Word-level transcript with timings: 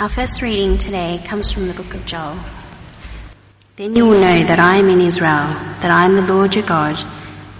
Our 0.00 0.08
first 0.08 0.42
reading 0.42 0.76
today 0.76 1.22
comes 1.24 1.52
from 1.52 1.68
the 1.68 1.72
book 1.72 1.94
of 1.94 2.04
Joel. 2.04 2.36
Then 3.76 3.94
you 3.94 4.04
will 4.04 4.20
know 4.20 4.42
that 4.42 4.58
I 4.58 4.76
am 4.78 4.88
in 4.88 5.00
Israel, 5.00 5.46
that 5.82 5.90
I 5.92 6.04
am 6.04 6.14
the 6.14 6.34
Lord 6.34 6.56
your 6.56 6.66
God, 6.66 6.96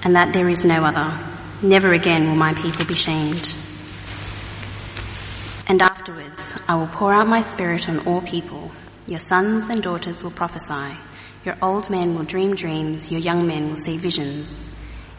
and 0.02 0.16
that 0.16 0.32
there 0.32 0.48
is 0.48 0.64
no 0.64 0.84
other. 0.84 1.16
Never 1.62 1.92
again 1.92 2.26
will 2.26 2.34
my 2.34 2.52
people 2.54 2.86
be 2.86 2.94
shamed. 2.94 3.54
And 5.68 5.80
afterwards 5.80 6.58
I 6.66 6.74
will 6.74 6.88
pour 6.88 7.14
out 7.14 7.28
my 7.28 7.40
spirit 7.40 7.88
on 7.88 8.04
all 8.04 8.20
people. 8.20 8.72
Your 9.06 9.20
sons 9.20 9.68
and 9.68 9.80
daughters 9.80 10.24
will 10.24 10.32
prophesy. 10.32 10.96
Your 11.44 11.56
old 11.62 11.88
men 11.88 12.16
will 12.16 12.24
dream 12.24 12.56
dreams. 12.56 13.12
Your 13.12 13.20
young 13.20 13.46
men 13.46 13.68
will 13.68 13.76
see 13.76 13.96
visions. 13.96 14.60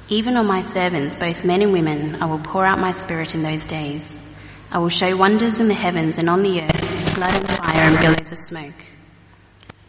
Even 0.09 0.35
on 0.35 0.47
my 0.47 0.59
servants, 0.59 1.15
both 1.15 1.45
men 1.45 1.61
and 1.61 1.71
women, 1.71 2.21
I 2.21 2.25
will 2.25 2.39
pour 2.39 2.65
out 2.65 2.77
my 2.77 2.91
spirit 2.91 3.35
in 3.35 3.41
those 3.41 3.65
days. 3.65 4.21
I 4.71 4.79
will 4.79 4.89
show 4.89 5.15
wonders 5.15 5.59
in 5.59 5.69
the 5.69 5.73
heavens 5.73 6.17
and 6.17 6.29
on 6.29 6.43
the 6.43 6.61
earth, 6.61 6.74
blood 7.15 7.33
and 7.33 7.49
fire 7.49 7.87
and 7.87 7.99
billows 7.99 8.33
of 8.33 8.37
smoke. 8.37 8.73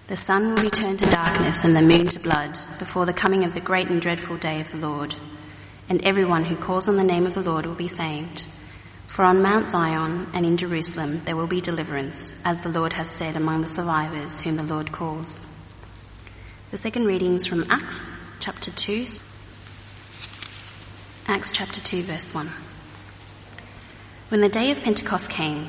The 0.06 0.16
sun 0.16 0.54
will 0.54 0.62
be 0.62 0.70
turned 0.70 1.00
to 1.00 1.10
darkness 1.10 1.64
and 1.64 1.74
the 1.74 1.82
moon 1.82 2.06
to 2.10 2.20
blood 2.20 2.56
before 2.78 3.04
the 3.04 3.12
coming 3.12 3.42
of 3.42 3.52
the 3.52 3.60
great 3.60 3.90
and 3.90 4.00
dreadful 4.00 4.36
day 4.36 4.60
of 4.60 4.70
the 4.70 4.76
Lord. 4.76 5.12
And 5.88 6.04
everyone 6.04 6.44
who 6.44 6.54
calls 6.54 6.88
on 6.88 6.94
the 6.94 7.02
name 7.02 7.26
of 7.26 7.34
the 7.34 7.42
Lord 7.42 7.66
will 7.66 7.74
be 7.74 7.88
saved. 7.88 8.46
For 9.08 9.24
on 9.24 9.42
Mount 9.42 9.72
Zion 9.72 10.28
and 10.34 10.46
in 10.46 10.56
Jerusalem 10.56 11.20
there 11.24 11.34
will 11.34 11.48
be 11.48 11.60
deliverance, 11.60 12.32
as 12.44 12.60
the 12.60 12.68
Lord 12.68 12.92
has 12.92 13.10
said 13.10 13.34
among 13.34 13.62
the 13.62 13.68
survivors 13.68 14.40
whom 14.40 14.54
the 14.54 14.62
Lord 14.62 14.92
calls. 14.92 15.48
The 16.70 16.78
second 16.78 17.06
reading 17.06 17.34
is 17.34 17.44
from 17.44 17.68
Acts 17.68 18.08
chapter 18.38 18.70
2. 18.70 19.04
Acts 21.26 21.50
chapter 21.50 21.80
2 21.80 22.02
verse 22.02 22.32
1. 22.32 22.52
When 24.28 24.42
the 24.42 24.48
day 24.48 24.70
of 24.70 24.80
Pentecost 24.80 25.28
came, 25.28 25.68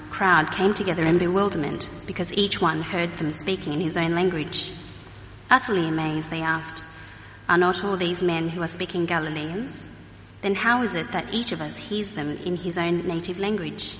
crowd 0.11 0.51
came 0.51 0.73
together 0.73 1.03
in 1.03 1.17
bewilderment 1.17 1.89
because 2.05 2.31
each 2.33 2.61
one 2.61 2.81
heard 2.81 3.15
them 3.15 3.31
speaking 3.33 3.73
in 3.73 3.81
his 3.81 3.97
own 3.97 4.13
language. 4.13 4.71
Utterly 5.49 5.87
amazed, 5.87 6.29
they 6.29 6.41
asked, 6.41 6.83
Are 7.49 7.57
not 7.57 7.83
all 7.83 7.97
these 7.97 8.21
men 8.21 8.49
who 8.49 8.61
are 8.61 8.67
speaking 8.67 9.05
Galileans? 9.07 9.87
then 10.41 10.55
how 10.55 10.81
is 10.81 10.95
it 10.95 11.11
that 11.11 11.33
each 11.33 11.51
of 11.51 11.61
us 11.61 11.77
hears 11.77 12.09
them 12.11 12.37
in 12.45 12.55
his 12.55 12.77
own 12.77 13.07
native 13.07 13.39
language? 13.39 13.95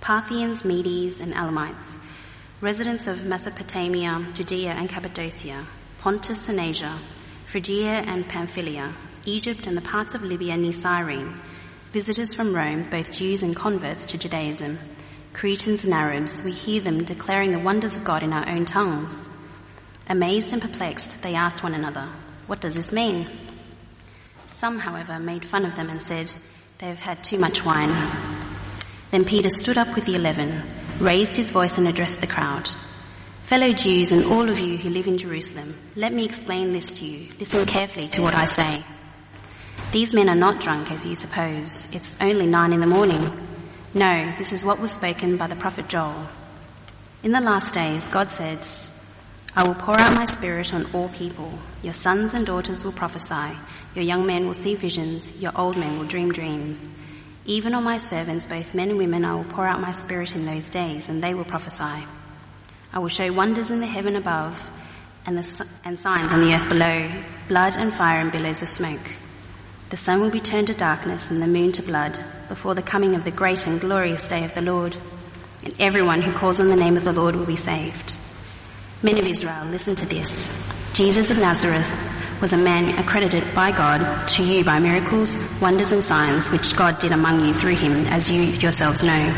Parthians, 0.00 0.64
Medes, 0.64 1.20
and 1.20 1.34
Elamites, 1.34 1.98
residents 2.60 3.06
of 3.06 3.26
Mesopotamia, 3.26 4.26
Judea 4.32 4.70
and 4.70 4.88
Cappadocia, 4.88 5.66
Pontus 5.98 6.48
and 6.48 6.58
Asia, 6.58 6.98
Phrygia 7.44 8.02
and 8.06 8.26
Pamphylia, 8.26 8.94
Egypt 9.26 9.66
and 9.66 9.76
the 9.76 9.82
parts 9.82 10.14
of 10.14 10.22
Libya 10.22 10.56
near 10.56 10.72
Cyrene, 10.72 11.38
visitors 11.92 12.32
from 12.32 12.54
Rome, 12.54 12.88
both 12.88 13.12
Jews 13.12 13.42
and 13.42 13.54
converts 13.54 14.06
to 14.06 14.18
Judaism, 14.18 14.78
Cretans 15.40 15.84
and 15.84 15.94
Arabs, 15.94 16.42
we 16.42 16.52
hear 16.52 16.82
them 16.82 17.04
declaring 17.04 17.52
the 17.52 17.58
wonders 17.58 17.96
of 17.96 18.04
God 18.04 18.22
in 18.22 18.30
our 18.30 18.46
own 18.46 18.66
tongues. 18.66 19.26
Amazed 20.06 20.52
and 20.52 20.60
perplexed, 20.60 21.22
they 21.22 21.34
asked 21.34 21.62
one 21.62 21.72
another, 21.72 22.06
What 22.46 22.60
does 22.60 22.74
this 22.74 22.92
mean? 22.92 23.26
Some, 24.48 24.78
however, 24.78 25.18
made 25.18 25.46
fun 25.46 25.64
of 25.64 25.74
them 25.76 25.88
and 25.88 26.02
said, 26.02 26.30
They 26.76 26.88
have 26.88 27.00
had 27.00 27.24
too 27.24 27.38
much 27.38 27.64
wine. 27.64 27.88
Then 29.12 29.24
Peter 29.24 29.48
stood 29.48 29.78
up 29.78 29.94
with 29.94 30.04
the 30.04 30.14
eleven, 30.14 30.62
raised 30.98 31.36
his 31.36 31.52
voice 31.52 31.78
and 31.78 31.88
addressed 31.88 32.20
the 32.20 32.26
crowd. 32.26 32.68
Fellow 33.44 33.72
Jews 33.72 34.12
and 34.12 34.26
all 34.26 34.46
of 34.46 34.58
you 34.58 34.76
who 34.76 34.90
live 34.90 35.06
in 35.06 35.16
Jerusalem, 35.16 35.74
let 35.96 36.12
me 36.12 36.26
explain 36.26 36.74
this 36.74 36.98
to 36.98 37.06
you. 37.06 37.30
Listen 37.38 37.64
carefully 37.64 38.08
to 38.08 38.20
what 38.20 38.34
I 38.34 38.44
say. 38.44 38.84
These 39.90 40.12
men 40.12 40.28
are 40.28 40.34
not 40.34 40.60
drunk 40.60 40.90
as 40.90 41.06
you 41.06 41.14
suppose. 41.14 41.94
It's 41.94 42.14
only 42.20 42.46
nine 42.46 42.74
in 42.74 42.80
the 42.80 42.86
morning. 42.86 43.49
No, 43.92 44.32
this 44.38 44.52
is 44.52 44.64
what 44.64 44.78
was 44.78 44.92
spoken 44.92 45.36
by 45.36 45.48
the 45.48 45.56
prophet 45.56 45.88
Joel. 45.88 46.28
In 47.24 47.32
the 47.32 47.40
last 47.40 47.74
days, 47.74 48.06
God 48.06 48.30
says, 48.30 48.88
I 49.56 49.66
will 49.66 49.74
pour 49.74 49.98
out 49.98 50.14
my 50.14 50.26
spirit 50.26 50.72
on 50.72 50.86
all 50.94 51.08
people. 51.08 51.58
Your 51.82 51.92
sons 51.92 52.34
and 52.34 52.46
daughters 52.46 52.84
will 52.84 52.92
prophesy. 52.92 53.58
Your 53.96 54.04
young 54.04 54.26
men 54.26 54.46
will 54.46 54.54
see 54.54 54.76
visions. 54.76 55.32
Your 55.42 55.50
old 55.58 55.76
men 55.76 55.98
will 55.98 56.06
dream 56.06 56.30
dreams. 56.30 56.88
Even 57.46 57.74
on 57.74 57.82
my 57.82 57.96
servants, 57.96 58.46
both 58.46 58.74
men 58.74 58.90
and 58.90 58.98
women, 58.98 59.24
I 59.24 59.34
will 59.34 59.42
pour 59.42 59.66
out 59.66 59.80
my 59.80 59.90
spirit 59.90 60.36
in 60.36 60.46
those 60.46 60.70
days, 60.70 61.08
and 61.08 61.20
they 61.20 61.34
will 61.34 61.44
prophesy. 61.44 62.06
I 62.92 63.00
will 63.00 63.08
show 63.08 63.32
wonders 63.32 63.72
in 63.72 63.80
the 63.80 63.86
heaven 63.86 64.14
above 64.14 64.70
and, 65.26 65.36
the, 65.36 65.66
and 65.84 65.98
signs 65.98 66.32
on 66.32 66.42
the 66.42 66.54
earth 66.54 66.68
below, 66.68 67.10
blood 67.48 67.76
and 67.76 67.92
fire 67.92 68.20
and 68.20 68.30
billows 68.30 68.62
of 68.62 68.68
smoke. 68.68 69.00
The 69.90 69.96
sun 69.96 70.20
will 70.20 70.30
be 70.30 70.38
turned 70.38 70.68
to 70.68 70.74
darkness 70.74 71.32
and 71.32 71.42
the 71.42 71.48
moon 71.48 71.72
to 71.72 71.82
blood 71.82 72.16
before 72.48 72.76
the 72.76 72.82
coming 72.82 73.16
of 73.16 73.24
the 73.24 73.32
great 73.32 73.66
and 73.66 73.80
glorious 73.80 74.28
day 74.28 74.44
of 74.44 74.54
the 74.54 74.62
Lord. 74.62 74.96
And 75.64 75.74
everyone 75.80 76.22
who 76.22 76.32
calls 76.32 76.60
on 76.60 76.68
the 76.68 76.76
name 76.76 76.96
of 76.96 77.02
the 77.02 77.12
Lord 77.12 77.34
will 77.34 77.44
be 77.44 77.56
saved. 77.56 78.14
Men 79.02 79.18
of 79.18 79.26
Israel, 79.26 79.66
listen 79.66 79.96
to 79.96 80.06
this. 80.06 80.48
Jesus 80.92 81.30
of 81.30 81.38
Nazareth 81.38 81.90
was 82.40 82.52
a 82.52 82.56
man 82.56 83.00
accredited 83.00 83.52
by 83.52 83.72
God 83.72 84.28
to 84.28 84.44
you 84.44 84.62
by 84.62 84.78
miracles, 84.78 85.36
wonders 85.60 85.90
and 85.90 86.04
signs 86.04 86.52
which 86.52 86.76
God 86.76 87.00
did 87.00 87.10
among 87.10 87.44
you 87.44 87.52
through 87.52 87.74
him, 87.74 88.06
as 88.06 88.30
you 88.30 88.42
yourselves 88.42 89.02
know. 89.02 89.34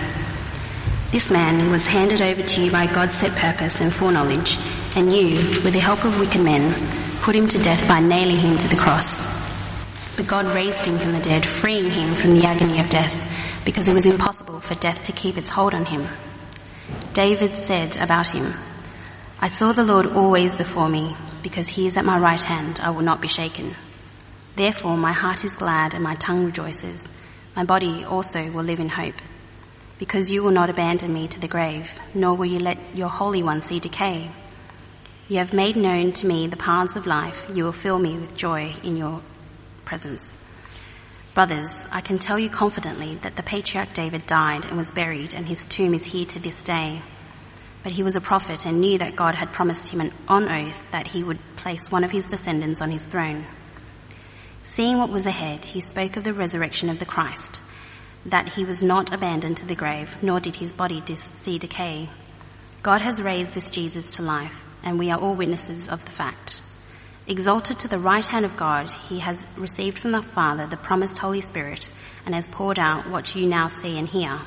This 1.12 1.30
man 1.30 1.70
was 1.70 1.86
handed 1.86 2.20
over 2.20 2.42
to 2.42 2.60
you 2.60 2.70
by 2.70 2.92
God's 2.92 3.14
set 3.14 3.32
purpose 3.38 3.80
and 3.80 3.90
foreknowledge, 3.90 4.58
and 4.96 5.14
you, 5.14 5.36
with 5.62 5.72
the 5.72 5.80
help 5.80 6.04
of 6.04 6.20
wicked 6.20 6.42
men, 6.42 6.74
put 7.22 7.34
him 7.34 7.48
to 7.48 7.58
death 7.58 7.88
by 7.88 8.00
nailing 8.00 8.38
him 8.38 8.58
to 8.58 8.68
the 8.68 8.76
cross. 8.76 9.41
But 10.16 10.26
God 10.26 10.46
raised 10.46 10.84
him 10.86 10.98
from 10.98 11.12
the 11.12 11.20
dead, 11.20 11.44
freeing 11.44 11.90
him 11.90 12.14
from 12.14 12.34
the 12.34 12.44
agony 12.44 12.80
of 12.80 12.90
death, 12.90 13.62
because 13.64 13.88
it 13.88 13.94
was 13.94 14.06
impossible 14.06 14.60
for 14.60 14.74
death 14.74 15.04
to 15.04 15.12
keep 15.12 15.38
its 15.38 15.48
hold 15.48 15.74
on 15.74 15.86
him. 15.86 16.06
David 17.14 17.56
said 17.56 17.96
about 17.96 18.28
him, 18.28 18.54
I 19.40 19.48
saw 19.48 19.72
the 19.72 19.84
Lord 19.84 20.06
always 20.06 20.56
before 20.56 20.88
me, 20.88 21.16
because 21.42 21.68
he 21.68 21.86
is 21.86 21.96
at 21.96 22.04
my 22.04 22.18
right 22.18 22.42
hand, 22.42 22.80
I 22.80 22.90
will 22.90 23.02
not 23.02 23.20
be 23.20 23.28
shaken. 23.28 23.74
Therefore 24.54 24.96
my 24.96 25.12
heart 25.12 25.44
is 25.44 25.56
glad 25.56 25.94
and 25.94 26.04
my 26.04 26.14
tongue 26.14 26.44
rejoices. 26.44 27.08
My 27.56 27.64
body 27.64 28.04
also 28.04 28.50
will 28.50 28.64
live 28.64 28.80
in 28.80 28.88
hope. 28.88 29.14
Because 29.98 30.30
you 30.30 30.42
will 30.42 30.50
not 30.50 30.70
abandon 30.70 31.12
me 31.12 31.28
to 31.28 31.40
the 31.40 31.48
grave, 31.48 31.90
nor 32.14 32.34
will 32.34 32.46
you 32.46 32.58
let 32.58 32.78
your 32.94 33.08
Holy 33.08 33.42
One 33.42 33.62
see 33.62 33.80
decay. 33.80 34.30
You 35.28 35.38
have 35.38 35.52
made 35.52 35.76
known 35.76 36.12
to 36.12 36.26
me 36.26 36.46
the 36.46 36.56
paths 36.56 36.96
of 36.96 37.06
life. 37.06 37.46
You 37.54 37.64
will 37.64 37.72
fill 37.72 37.98
me 37.98 38.18
with 38.18 38.36
joy 38.36 38.74
in 38.82 38.96
your 38.96 39.22
presence. 39.92 40.38
Brothers, 41.34 41.86
I 41.92 42.00
can 42.00 42.18
tell 42.18 42.38
you 42.38 42.48
confidently 42.48 43.16
that 43.16 43.36
the 43.36 43.42
patriarch 43.42 43.92
David 43.92 44.26
died 44.26 44.64
and 44.64 44.78
was 44.78 44.90
buried, 44.90 45.34
and 45.34 45.46
his 45.46 45.66
tomb 45.66 45.92
is 45.92 46.02
here 46.02 46.24
to 46.24 46.38
this 46.38 46.62
day. 46.62 47.02
But 47.82 47.92
he 47.92 48.02
was 48.02 48.16
a 48.16 48.20
prophet 48.22 48.64
and 48.64 48.80
knew 48.80 48.96
that 48.96 49.16
God 49.16 49.34
had 49.34 49.52
promised 49.52 49.90
him 49.90 50.10
on 50.26 50.48
oath 50.48 50.90
that 50.92 51.08
he 51.08 51.22
would 51.22 51.38
place 51.56 51.90
one 51.90 52.04
of 52.04 52.10
his 52.10 52.24
descendants 52.24 52.80
on 52.80 52.90
his 52.90 53.04
throne. 53.04 53.44
Seeing 54.64 54.96
what 54.96 55.10
was 55.10 55.26
ahead, 55.26 55.66
he 55.66 55.80
spoke 55.80 56.16
of 56.16 56.24
the 56.24 56.32
resurrection 56.32 56.88
of 56.88 56.98
the 56.98 57.04
Christ, 57.04 57.60
that 58.24 58.48
he 58.48 58.64
was 58.64 58.82
not 58.82 59.12
abandoned 59.12 59.58
to 59.58 59.66
the 59.66 59.74
grave, 59.74 60.16
nor 60.22 60.40
did 60.40 60.56
his 60.56 60.72
body 60.72 61.02
see 61.16 61.58
decay. 61.58 62.08
God 62.82 63.02
has 63.02 63.20
raised 63.20 63.52
this 63.52 63.68
Jesus 63.68 64.16
to 64.16 64.22
life, 64.22 64.64
and 64.82 64.98
we 64.98 65.10
are 65.10 65.20
all 65.20 65.34
witnesses 65.34 65.90
of 65.90 66.02
the 66.02 66.10
fact. 66.12 66.62
Exalted 67.26 67.78
to 67.78 67.88
the 67.88 68.00
right 68.00 68.26
hand 68.26 68.44
of 68.44 68.56
God, 68.56 68.90
he 68.90 69.20
has 69.20 69.46
received 69.56 69.98
from 69.98 70.10
the 70.10 70.22
Father 70.22 70.66
the 70.66 70.76
promised 70.76 71.18
Holy 71.18 71.40
Spirit 71.40 71.90
and 72.26 72.34
has 72.34 72.48
poured 72.48 72.80
out 72.80 73.08
what 73.08 73.36
you 73.36 73.46
now 73.46 73.68
see 73.68 73.96
and 73.96 74.08
hear. 74.08 74.40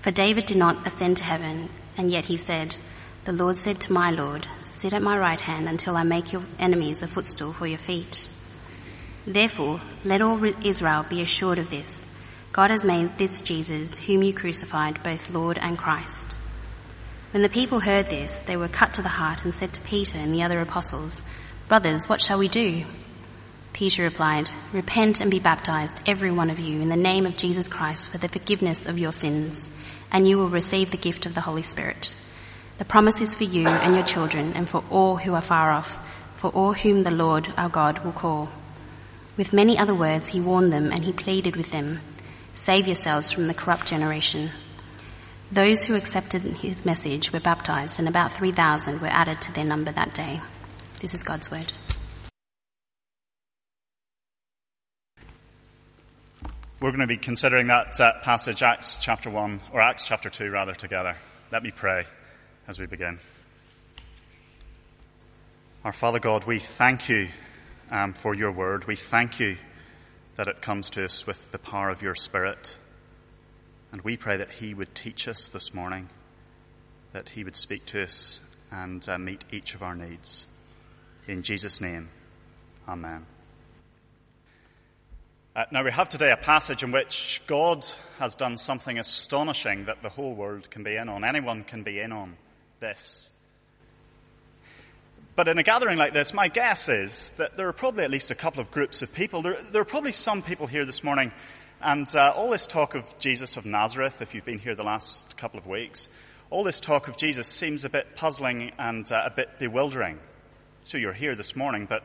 For 0.00 0.12
David 0.12 0.46
did 0.46 0.58
not 0.58 0.86
ascend 0.86 1.16
to 1.16 1.24
heaven, 1.24 1.68
and 1.96 2.10
yet 2.10 2.26
he 2.26 2.36
said, 2.36 2.76
The 3.24 3.32
Lord 3.32 3.56
said 3.56 3.80
to 3.82 3.92
my 3.92 4.12
Lord, 4.12 4.46
Sit 4.64 4.92
at 4.92 5.02
my 5.02 5.18
right 5.18 5.40
hand 5.40 5.68
until 5.68 5.96
I 5.96 6.04
make 6.04 6.32
your 6.32 6.42
enemies 6.58 7.02
a 7.02 7.08
footstool 7.08 7.52
for 7.52 7.66
your 7.66 7.78
feet. 7.78 8.28
Therefore, 9.26 9.80
let 10.04 10.22
all 10.22 10.42
Israel 10.64 11.04
be 11.08 11.20
assured 11.20 11.58
of 11.58 11.70
this. 11.70 12.04
God 12.52 12.70
has 12.70 12.84
made 12.84 13.18
this 13.18 13.42
Jesus, 13.42 13.98
whom 13.98 14.22
you 14.22 14.32
crucified, 14.32 15.02
both 15.02 15.30
Lord 15.30 15.58
and 15.58 15.76
Christ. 15.76 16.36
When 17.32 17.42
the 17.42 17.48
people 17.48 17.80
heard 17.80 18.10
this, 18.10 18.38
they 18.40 18.56
were 18.56 18.68
cut 18.68 18.94
to 18.94 19.02
the 19.02 19.08
heart 19.08 19.44
and 19.44 19.54
said 19.54 19.72
to 19.74 19.80
Peter 19.80 20.18
and 20.18 20.34
the 20.34 20.42
other 20.42 20.60
apostles, 20.60 21.22
Brothers, 21.72 22.06
what 22.06 22.20
shall 22.20 22.38
we 22.38 22.48
do? 22.48 22.84
Peter 23.72 24.02
replied, 24.02 24.50
Repent 24.74 25.22
and 25.22 25.30
be 25.30 25.38
baptized, 25.38 26.02
every 26.04 26.30
one 26.30 26.50
of 26.50 26.58
you, 26.58 26.82
in 26.82 26.90
the 26.90 26.96
name 26.98 27.24
of 27.24 27.38
Jesus 27.38 27.66
Christ 27.66 28.10
for 28.10 28.18
the 28.18 28.28
forgiveness 28.28 28.84
of 28.84 28.98
your 28.98 29.14
sins, 29.14 29.70
and 30.10 30.28
you 30.28 30.36
will 30.36 30.50
receive 30.50 30.90
the 30.90 30.98
gift 30.98 31.24
of 31.24 31.34
the 31.34 31.40
Holy 31.40 31.62
Spirit. 31.62 32.14
The 32.76 32.84
promise 32.84 33.22
is 33.22 33.34
for 33.34 33.44
you 33.44 33.66
and 33.68 33.94
your 33.94 34.04
children 34.04 34.52
and 34.52 34.68
for 34.68 34.84
all 34.90 35.16
who 35.16 35.32
are 35.32 35.40
far 35.40 35.70
off, 35.70 35.98
for 36.36 36.50
all 36.50 36.74
whom 36.74 37.04
the 37.04 37.10
Lord 37.10 37.50
our 37.56 37.70
God 37.70 38.04
will 38.04 38.12
call. 38.12 38.50
With 39.38 39.54
many 39.54 39.78
other 39.78 39.94
words 39.94 40.28
he 40.28 40.42
warned 40.42 40.74
them 40.74 40.90
and 40.92 41.02
he 41.02 41.12
pleaded 41.14 41.56
with 41.56 41.70
them, 41.70 42.00
Save 42.52 42.86
yourselves 42.86 43.30
from 43.30 43.46
the 43.46 43.54
corrupt 43.54 43.86
generation. 43.86 44.50
Those 45.50 45.84
who 45.84 45.94
accepted 45.94 46.42
his 46.42 46.84
message 46.84 47.32
were 47.32 47.40
baptized 47.40 47.98
and 47.98 48.08
about 48.08 48.34
3,000 48.34 49.00
were 49.00 49.06
added 49.06 49.40
to 49.40 49.54
their 49.54 49.64
number 49.64 49.90
that 49.90 50.14
day. 50.14 50.42
This 51.02 51.14
is 51.14 51.24
God's 51.24 51.50
word. 51.50 51.72
We're 56.80 56.90
going 56.90 57.00
to 57.00 57.08
be 57.08 57.16
considering 57.16 57.66
that 57.66 58.00
uh, 58.00 58.20
passage, 58.20 58.62
Acts 58.62 58.98
chapter 59.00 59.28
1, 59.28 59.62
or 59.72 59.80
Acts 59.80 60.06
chapter 60.06 60.30
2 60.30 60.48
rather, 60.48 60.74
together. 60.74 61.16
Let 61.50 61.64
me 61.64 61.72
pray 61.72 62.04
as 62.68 62.78
we 62.78 62.86
begin. 62.86 63.18
Our 65.84 65.92
Father 65.92 66.20
God, 66.20 66.44
we 66.44 66.60
thank 66.60 67.08
you 67.08 67.30
um, 67.90 68.12
for 68.12 68.32
your 68.32 68.52
word. 68.52 68.86
We 68.86 68.94
thank 68.94 69.40
you 69.40 69.56
that 70.36 70.46
it 70.46 70.62
comes 70.62 70.88
to 70.90 71.04
us 71.04 71.26
with 71.26 71.50
the 71.50 71.58
power 71.58 71.90
of 71.90 72.02
your 72.02 72.14
Spirit. 72.14 72.78
And 73.90 74.02
we 74.02 74.16
pray 74.16 74.36
that 74.36 74.52
He 74.52 74.72
would 74.72 74.94
teach 74.94 75.26
us 75.26 75.48
this 75.48 75.74
morning, 75.74 76.10
that 77.12 77.30
He 77.30 77.42
would 77.42 77.56
speak 77.56 77.86
to 77.86 78.04
us 78.04 78.38
and 78.70 79.04
uh, 79.08 79.18
meet 79.18 79.44
each 79.50 79.74
of 79.74 79.82
our 79.82 79.96
needs. 79.96 80.46
In 81.28 81.42
Jesus' 81.42 81.80
name, 81.80 82.08
Amen. 82.88 83.24
Uh, 85.54 85.64
now 85.70 85.84
we 85.84 85.92
have 85.92 86.08
today 86.08 86.32
a 86.32 86.36
passage 86.36 86.82
in 86.82 86.90
which 86.90 87.42
God 87.46 87.86
has 88.18 88.34
done 88.34 88.56
something 88.56 88.98
astonishing 88.98 89.84
that 89.84 90.02
the 90.02 90.08
whole 90.08 90.34
world 90.34 90.68
can 90.68 90.82
be 90.82 90.96
in 90.96 91.08
on. 91.08 91.24
Anyone 91.24 91.62
can 91.62 91.84
be 91.84 92.00
in 92.00 92.10
on 92.10 92.36
this. 92.80 93.30
But 95.36 95.46
in 95.46 95.58
a 95.58 95.62
gathering 95.62 95.96
like 95.96 96.12
this, 96.12 96.34
my 96.34 96.48
guess 96.48 96.88
is 96.88 97.30
that 97.36 97.56
there 97.56 97.68
are 97.68 97.72
probably 97.72 98.02
at 98.02 98.10
least 98.10 98.32
a 98.32 98.34
couple 98.34 98.60
of 98.60 98.72
groups 98.72 99.02
of 99.02 99.12
people. 99.12 99.42
There, 99.42 99.58
there 99.70 99.82
are 99.82 99.86
probably 99.86 100.12
some 100.12 100.42
people 100.42 100.66
here 100.66 100.84
this 100.84 101.04
morning, 101.04 101.30
and 101.80 102.08
uh, 102.16 102.32
all 102.34 102.50
this 102.50 102.66
talk 102.66 102.96
of 102.96 103.18
Jesus 103.18 103.56
of 103.56 103.64
Nazareth, 103.64 104.22
if 104.22 104.34
you've 104.34 104.44
been 104.44 104.58
here 104.58 104.74
the 104.74 104.82
last 104.82 105.36
couple 105.36 105.58
of 105.58 105.66
weeks, 105.68 106.08
all 106.50 106.64
this 106.64 106.80
talk 106.80 107.06
of 107.06 107.16
Jesus 107.16 107.46
seems 107.46 107.84
a 107.84 107.90
bit 107.90 108.16
puzzling 108.16 108.72
and 108.78 109.10
uh, 109.12 109.22
a 109.26 109.30
bit 109.30 109.60
bewildering. 109.60 110.18
So 110.84 110.98
you're 110.98 111.12
here 111.12 111.36
this 111.36 111.54
morning, 111.54 111.86
but 111.88 112.02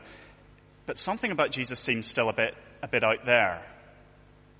but 0.86 0.98
something 0.98 1.32
about 1.32 1.50
Jesus 1.50 1.80
seems 1.80 2.06
still 2.06 2.28
a 2.28 2.32
bit 2.32 2.54
a 2.82 2.88
bit 2.88 3.02
out 3.02 3.26
there. 3.26 3.62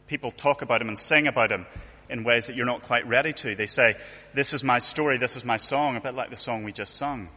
People 0.09 0.33
talk 0.33 0.63
about 0.63 0.81
him 0.81 0.89
and 0.89 0.99
sing 0.99 1.29
about 1.29 1.53
him 1.53 1.67
in 2.11 2.25
ways 2.25 2.47
that 2.47 2.57
you're 2.57 2.67
not 2.67 2.83
quite 2.83 3.07
ready 3.07 3.33
to. 3.33 3.55
They 3.55 3.67
say, 3.67 3.97
this 4.35 4.53
is 4.53 4.65
my 4.65 4.79
story, 4.79 5.19
this 5.19 5.37
is 5.37 5.45
my 5.45 5.57
song, 5.57 5.97
a 5.97 6.01
bit 6.01 6.15
like 6.15 6.31
the 6.31 6.37
song 6.37 6.65
we 6.65 6.73
just 6.73 6.97
sung. 6.97 7.29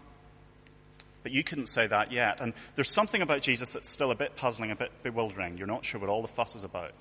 But 1.23 1.33
you 1.33 1.43
couldn't 1.43 1.67
say 1.67 1.85
that 1.85 2.11
yet. 2.11 2.41
And 2.41 2.53
there's 2.75 2.89
something 2.89 3.21
about 3.21 3.41
Jesus 3.41 3.73
that's 3.73 3.89
still 3.89 4.09
a 4.09 4.15
bit 4.15 4.35
puzzling, 4.35 4.71
a 4.71 4.75
bit 4.75 4.91
bewildering. 5.03 5.57
You're 5.57 5.67
not 5.67 5.85
sure 5.85 5.99
what 5.99 6.09
all 6.09 6.21
the 6.21 6.29
fuss 6.29 6.55
is 6.55 6.63
about. 6.63 6.93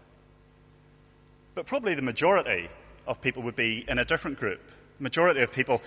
But 1.55 1.67
probably 1.67 1.94
the 1.94 2.03
majority 2.03 2.69
of 3.06 3.21
people 3.23 3.44
would 3.44 3.56
be 3.56 3.85
in 3.88 3.99
a 3.99 4.05
different 4.05 4.38
group. 4.38 4.61
The 4.99 5.03
majority 5.05 5.41
of 5.41 5.53
people 5.53 5.81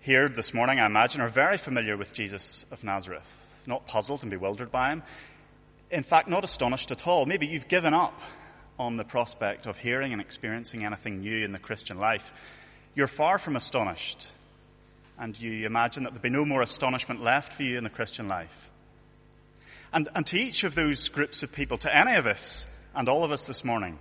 here 0.00 0.28
this 0.28 0.54
morning, 0.54 0.80
I 0.80 0.86
imagine, 0.86 1.20
are 1.20 1.28
very 1.28 1.56
familiar 1.56 1.96
with 1.96 2.12
Jesus 2.12 2.66
of 2.70 2.82
Nazareth, 2.84 3.62
not 3.66 3.86
puzzled 3.86 4.22
and 4.22 4.30
bewildered 4.30 4.70
by 4.70 4.90
him 4.90 5.02
in 5.90 6.02
fact, 6.02 6.28
not 6.28 6.44
astonished 6.44 6.90
at 6.90 7.06
all. 7.06 7.26
Maybe 7.26 7.46
you've 7.46 7.68
given 7.68 7.94
up 7.94 8.20
on 8.78 8.96
the 8.96 9.04
prospect 9.04 9.66
of 9.66 9.76
hearing 9.76 10.12
and 10.12 10.20
experiencing 10.20 10.84
anything 10.84 11.20
new 11.20 11.44
in 11.44 11.52
the 11.52 11.58
Christian 11.58 11.98
life. 11.98 12.32
You're 12.94 13.08
far 13.08 13.38
from 13.38 13.56
astonished. 13.56 14.26
And 15.18 15.38
you 15.38 15.66
imagine 15.66 16.04
that 16.04 16.10
there'll 16.10 16.22
be 16.22 16.30
no 16.30 16.46
more 16.46 16.62
astonishment 16.62 17.22
left 17.22 17.52
for 17.52 17.62
you 17.62 17.76
in 17.76 17.84
the 17.84 17.90
Christian 17.90 18.26
life. 18.26 18.70
And, 19.92 20.08
and 20.14 20.24
to 20.26 20.38
each 20.38 20.64
of 20.64 20.74
those 20.74 21.08
groups 21.08 21.42
of 21.42 21.52
people, 21.52 21.76
to 21.78 21.94
any 21.94 22.16
of 22.16 22.26
us 22.26 22.66
and 22.94 23.08
all 23.08 23.24
of 23.24 23.32
us 23.32 23.46
this 23.46 23.64
morning, 23.64 23.98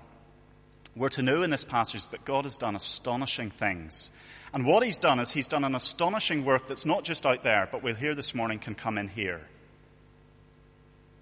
we're 0.95 1.09
to 1.09 1.21
know 1.21 1.43
in 1.43 1.49
this 1.49 1.63
passage 1.63 2.07
that 2.09 2.23
God 2.23 2.45
has 2.45 2.55
done 2.55 2.75
astonishing 2.75 3.49
things. 3.49 4.11
And 4.53 4.65
what 4.65 4.83
He's 4.83 4.99
done 4.99 5.19
is 5.19 5.31
He's 5.31 5.47
done 5.47 5.63
an 5.63 5.75
astonishing 5.75 6.45
work 6.45 6.67
that's 6.67 6.85
not 6.85 7.03
just 7.03 7.25
out 7.25 7.43
there, 7.43 7.67
but 7.71 7.83
we'll 7.83 7.95
hear 7.95 8.15
this 8.15 8.33
morning 8.33 8.59
can 8.59 8.75
come 8.75 8.97
in 8.97 9.07
here 9.07 9.41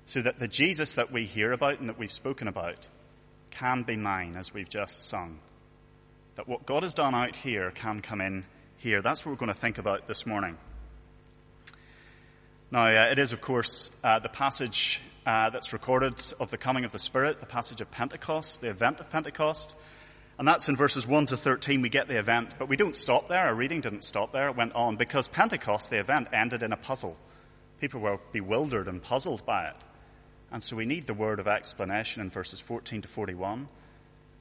so 0.08 0.22
that 0.22 0.40
the 0.40 0.48
Jesus 0.48 0.96
that 0.96 1.12
we 1.12 1.26
hear 1.26 1.52
about 1.52 1.80
and 1.80 1.90
that 1.90 2.00
we've 2.00 2.12
spoken 2.12 2.48
about 2.48 2.88
can 3.52 3.84
be 3.84 3.98
mine 3.98 4.36
as 4.38 4.54
we've 4.54 4.70
just 4.70 5.08
sung. 5.08 5.40
That 6.36 6.48
what 6.48 6.66
God 6.66 6.84
has 6.84 6.94
done 6.94 7.14
out 7.14 7.36
here 7.36 7.72
can 7.72 8.02
come 8.02 8.22
in 8.22 8.46
here. 8.78 9.02
That's 9.02 9.26
what 9.26 9.32
we're 9.32 9.38
going 9.38 9.54
to 9.54 9.60
think 9.60 9.80
about 9.80 10.08
this 10.08 10.26
morning. 10.26 10.58
Now, 12.72 12.86
uh, 12.86 13.12
it 13.12 13.20
is, 13.20 13.34
of 13.34 13.42
course, 13.42 13.92
uh, 14.02 14.20
the 14.20 14.30
passage 14.30 15.02
uh, 15.26 15.50
that's 15.50 15.74
recorded 15.74 16.14
of 16.40 16.52
the 16.52 16.58
coming 16.58 16.86
of 16.86 16.94
the 16.94 17.00
Spirit, 17.00 17.42
the 17.42 17.46
passage 17.46 17.82
of 17.82 17.92
Pentecost, 17.92 18.62
the 18.62 18.70
event 18.70 19.02
of 19.02 19.10
Pentecost. 19.10 19.76
And 20.38 20.48
that's 20.48 20.70
in 20.70 20.78
verses 20.78 21.08
1 21.08 21.28
to 21.28 21.38
13, 21.38 21.82
we 21.82 21.90
get 21.90 22.08
the 22.08 22.20
event, 22.20 22.52
but 22.60 22.70
we 22.70 22.78
don't 22.78 22.96
stop 22.96 23.28
there. 23.28 23.48
Our 23.48 23.56
reading 23.56 23.82
didn't 23.82 24.04
stop 24.04 24.32
there. 24.32 24.50
It 24.50 24.56
went 24.56 24.74
on 24.74 24.96
because 24.96 25.28
Pentecost, 25.28 25.90
the 25.90 26.00
event, 26.00 26.28
ended 26.32 26.62
in 26.62 26.72
a 26.72 26.78
puzzle. 26.78 27.18
People 27.82 28.02
were 28.02 28.20
bewildered 28.32 28.88
and 28.88 29.02
puzzled 29.02 29.46
by 29.46 29.68
it. 29.68 29.76
And 30.52 30.62
so 30.62 30.76
we 30.76 30.86
need 30.86 31.08
the 31.08 31.14
word 31.14 31.40
of 31.40 31.48
explanation 31.48 32.22
in 32.22 32.30
verses 32.30 32.60
14 32.60 33.02
to 33.02 33.08
41. 33.08 33.68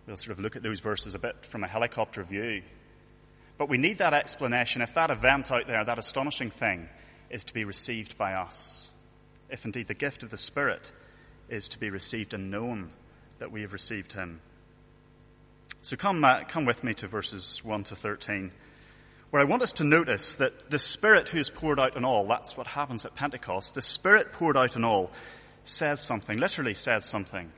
We'll 0.07 0.17
sort 0.17 0.37
of 0.37 0.41
look 0.41 0.55
at 0.55 0.63
those 0.63 0.81
verses 0.81 1.15
a 1.15 1.19
bit 1.19 1.47
from 1.47 1.65
a 1.65 1.69
helicopter 1.69 2.23
view. 2.23 2.63
But 3.59 3.69
we 3.69 3.79
need 3.79 3.99
that 3.99 4.15
explanation 4.15 4.83
if 4.83 4.95
that 4.95 5.11
event 5.11 5.51
out 5.51 5.67
there, 5.67 5.85
that 5.85 5.99
astonishing 5.99 6.51
thing, 6.51 6.89
is 7.31 7.45
to 7.45 7.55
be 7.55 7.65
received 7.65 8.19
by 8.19 8.35
us. 8.35 8.93
If 9.49 9.65
indeed 9.65 9.89
the 9.89 9.95
gift 9.95 10.23
of 10.23 10.31
the 10.31 10.39
Spirit 10.39 10.93
is 11.49 11.71
to 11.71 11.79
be 11.79 11.91
received 11.91 12.35
and 12.35 12.51
known 12.51 12.91
that 13.39 13.51
we 13.51 13.63
have 13.63 13.73
received 13.73 14.13
Him. 14.13 14.41
So 15.87 15.97
come, 15.97 16.25
uh, 16.25 16.41
come 16.49 16.65
with 16.65 16.83
me 16.83 16.95
to 16.95 17.07
verses 17.07 17.61
1 17.63 17.85
to 17.85 17.95
13, 17.95 18.51
where 19.31 19.41
I 19.41 19.45
want 19.45 19.63
us 19.63 19.75
to 19.75 19.85
notice 19.85 20.35
that 20.35 20.69
the 20.69 20.81
Spirit 20.81 21.29
who 21.29 21.39
is 21.39 21.49
poured 21.49 21.79
out 21.79 21.97
on 21.97 22.05
all, 22.05 22.27
that's 22.27 22.57
what 22.57 22.67
happens 22.67 23.07
at 23.07 23.15
Pentecost, 23.15 23.73
the 23.77 23.83
Spirit 23.83 24.33
poured 24.33 24.57
out 24.57 24.75
on 24.75 24.83
all 24.83 25.13
says 25.63 26.01
something, 26.01 26.39
literally 26.39 26.75
says 26.75 27.05
something, 27.05 27.53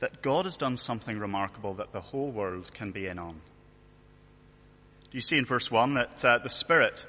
that 0.00 0.22
God 0.22 0.46
has 0.46 0.56
done 0.56 0.78
something 0.78 1.18
remarkable 1.18 1.74
that 1.74 1.92
the 1.92 2.00
whole 2.00 2.30
world 2.30 2.72
can 2.72 2.92
be 2.92 3.08
in 3.08 3.18
on. 3.18 3.42
You 5.12 5.20
see 5.20 5.36
in 5.36 5.44
verse 5.44 5.70
1 5.70 5.92
that 5.94 6.24
uh, 6.24 6.38
the 6.38 6.48
Spirit 6.48 7.04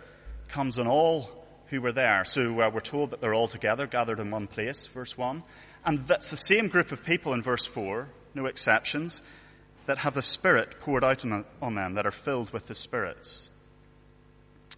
comes 0.50 0.80
on 0.80 0.88
all 0.88 1.30
who 1.68 1.80
were 1.80 1.94
there? 1.94 2.26
So 2.26 2.60
uh, 2.60 2.70
we're 2.74 2.82
told 2.82 3.12
that 3.12 3.22
they're 3.22 3.34
all 3.34 3.48
together, 3.48 3.88
gathered 3.88 4.20
in 4.20 4.32
one 4.32 4.48
place, 4.48 4.86
verse 4.88 5.18
1. 5.18 5.44
And 5.86 6.06
that's 6.08 6.30
the 6.30 6.36
same 6.36 6.68
group 6.68 6.92
of 6.92 7.06
people 7.06 7.32
in 7.32 7.42
verse 7.42 7.66
4, 7.66 8.10
no 8.36 8.48
exceptions, 8.48 9.22
that 9.88 9.98
have 10.00 10.14
the 10.14 10.22
Spirit 10.22 10.80
poured 10.82 11.04
out 11.04 11.26
on, 11.26 11.76
them, 11.76 11.96
that 11.96 12.06
are 12.06 12.12
filled 12.12 12.52
with 12.52 12.68
the 12.68 12.76
Spirit. 12.76 13.50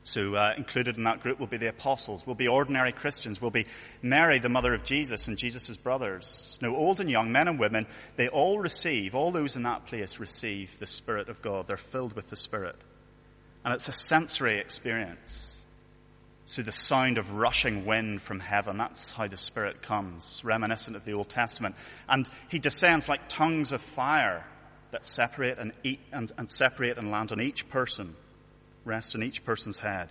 So 0.03 0.35
uh, 0.35 0.53
included 0.55 0.97
in 0.97 1.03
that 1.03 1.21
group 1.21 1.39
will 1.39 1.47
be 1.47 1.57
the 1.57 1.69
apostles, 1.69 2.25
will 2.25 2.35
be 2.35 2.47
ordinary 2.47 2.91
Christians, 2.91 3.41
will 3.41 3.51
be 3.51 3.65
Mary, 4.01 4.39
the 4.39 4.49
mother 4.49 4.73
of 4.73 4.83
Jesus, 4.83 5.27
and 5.27 5.37
Jesus' 5.37 5.77
brothers. 5.77 6.57
No, 6.61 6.75
old 6.75 6.99
and 6.99 7.09
young, 7.09 7.31
men 7.31 7.47
and 7.47 7.59
women, 7.59 7.85
they 8.15 8.27
all 8.27 8.59
receive, 8.59 9.13
all 9.13 9.31
those 9.31 9.55
in 9.55 9.63
that 9.63 9.87
place 9.87 10.19
receive 10.19 10.79
the 10.79 10.87
Spirit 10.87 11.27
of 11.27 11.41
God. 11.41 11.67
They're 11.67 11.77
filled 11.77 12.13
with 12.13 12.29
the 12.29 12.35
Spirit. 12.35 12.75
And 13.65 13.73
it's 13.73 13.87
a 13.87 13.91
sensory 13.91 14.59
experience. 14.59 15.65
So 16.45 16.61
the 16.61 16.71
sound 16.71 17.17
of 17.17 17.33
rushing 17.33 17.85
wind 17.85 18.21
from 18.21 18.39
heaven, 18.39 18.77
that's 18.77 19.13
how 19.13 19.27
the 19.27 19.37
Spirit 19.37 19.81
comes, 19.81 20.41
reminiscent 20.43 20.95
of 20.95 21.05
the 21.05 21.13
Old 21.13 21.29
Testament. 21.29 21.75
And 22.07 22.27
He 22.49 22.59
descends 22.59 23.09
like 23.09 23.27
tongues 23.27 23.71
of 23.71 23.81
fire 23.81 24.45
that 24.91 25.05
separate 25.05 25.57
and, 25.57 25.71
eat, 25.83 25.99
and, 26.11 26.31
and 26.37 26.49
separate 26.49 26.97
and 26.97 27.11
land 27.11 27.31
on 27.31 27.41
each 27.41 27.69
person 27.69 28.15
rest 28.85 29.15
on 29.15 29.23
each 29.23 29.43
person's 29.45 29.79
head. 29.79 30.09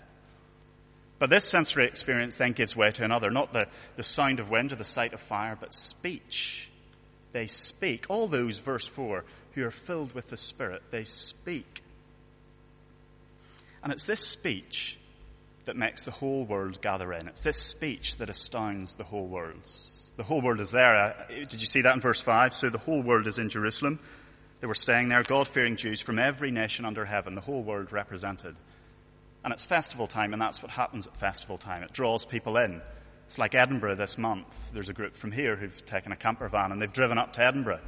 But 1.19 1.31
this 1.31 1.45
sensory 1.45 1.87
experience 1.87 2.37
then 2.37 2.53
gives 2.53 2.77
way 2.77 2.93
to 2.93 3.05
another, 3.05 3.31
not 3.31 3.53
the, 3.53 3.67
the 3.97 4.05
sound 4.05 4.39
of 4.39 4.51
wind 4.51 4.73
or 4.73 4.77
the 4.77 4.85
sight 4.85 5.13
of 5.13 5.21
fire, 5.21 5.57
but 5.59 5.75
speech. 5.75 6.71
They 7.33 7.49
speak. 7.49 8.07
All 8.09 8.29
those, 8.29 8.59
verse 8.59 8.87
4, 8.87 9.25
who 9.53 9.65
are 9.65 9.73
filled 9.73 10.15
with 10.15 10.29
the 10.29 10.37
Spirit, 10.37 10.83
they 10.91 11.05
speak. 11.05 11.83
And 13.83 13.93
it's 13.93 14.05
this 14.05 14.25
speech 14.25 14.99
that 15.65 15.77
makes 15.77 16.05
the 16.05 16.11
whole 16.11 16.45
world 16.45 16.81
gather 16.81 17.13
in. 17.13 17.29
It's 17.29 17.43
this 17.43 17.61
speech 17.61 18.17
that 18.19 18.31
astounds 18.31 18.95
the 18.95 19.05
whole 19.05 19.27
world. 19.27 19.61
The 20.17 20.23
whole 20.23 20.41
world 20.41 20.61
is 20.61 20.71
there. 20.71 20.95
Uh, 20.95 21.13
did 21.29 21.61
you 21.61 21.67
see 21.67 21.83
that 21.83 21.95
in 21.95 22.01
verse 22.01 22.21
5? 22.21 22.55
So 22.55 22.71
the 22.71 22.79
whole 22.79 23.03
world 23.03 23.27
is 23.27 23.39
in 23.39 23.49
Jerusalem. 23.49 23.99
They 24.61 24.67
were 24.67 24.75
staying 24.75 25.09
there, 25.09 25.23
God-fearing 25.23 25.77
Jews 25.77 26.01
from 26.01 26.19
every 26.19 26.51
nation 26.51 26.85
under 26.85 27.05
heaven, 27.05 27.35
the 27.35 27.41
whole 27.41 27.63
world 27.63 27.93
represented. 27.93 28.57
And 29.45 29.53
it's 29.53 29.65
festival 29.65 30.09
time, 30.09 30.33
and 30.33 30.43
that's 30.43 30.63
what 30.63 30.73
happens 30.73 31.07
at 31.07 31.17
festival 31.17 31.59
time. 31.59 31.83
It 31.85 31.93
draws 31.93 32.25
people 32.25 32.57
in. 32.57 32.83
It's 33.27 33.39
like 33.39 33.55
Edinburgh 33.55 33.97
this 33.97 34.19
month. 34.19 34.73
There's 34.73 34.89
a 34.89 34.95
group 34.95 35.15
from 35.15 35.33
here 35.33 35.55
who've 35.55 35.85
taken 35.85 36.13
a 36.13 36.17
camper 36.17 36.49
van 36.49 36.73
and 36.73 36.81
they've 36.81 36.93
driven 36.93 37.19
up 37.19 37.35
to 37.35 37.45
Edinburgh 37.45 37.81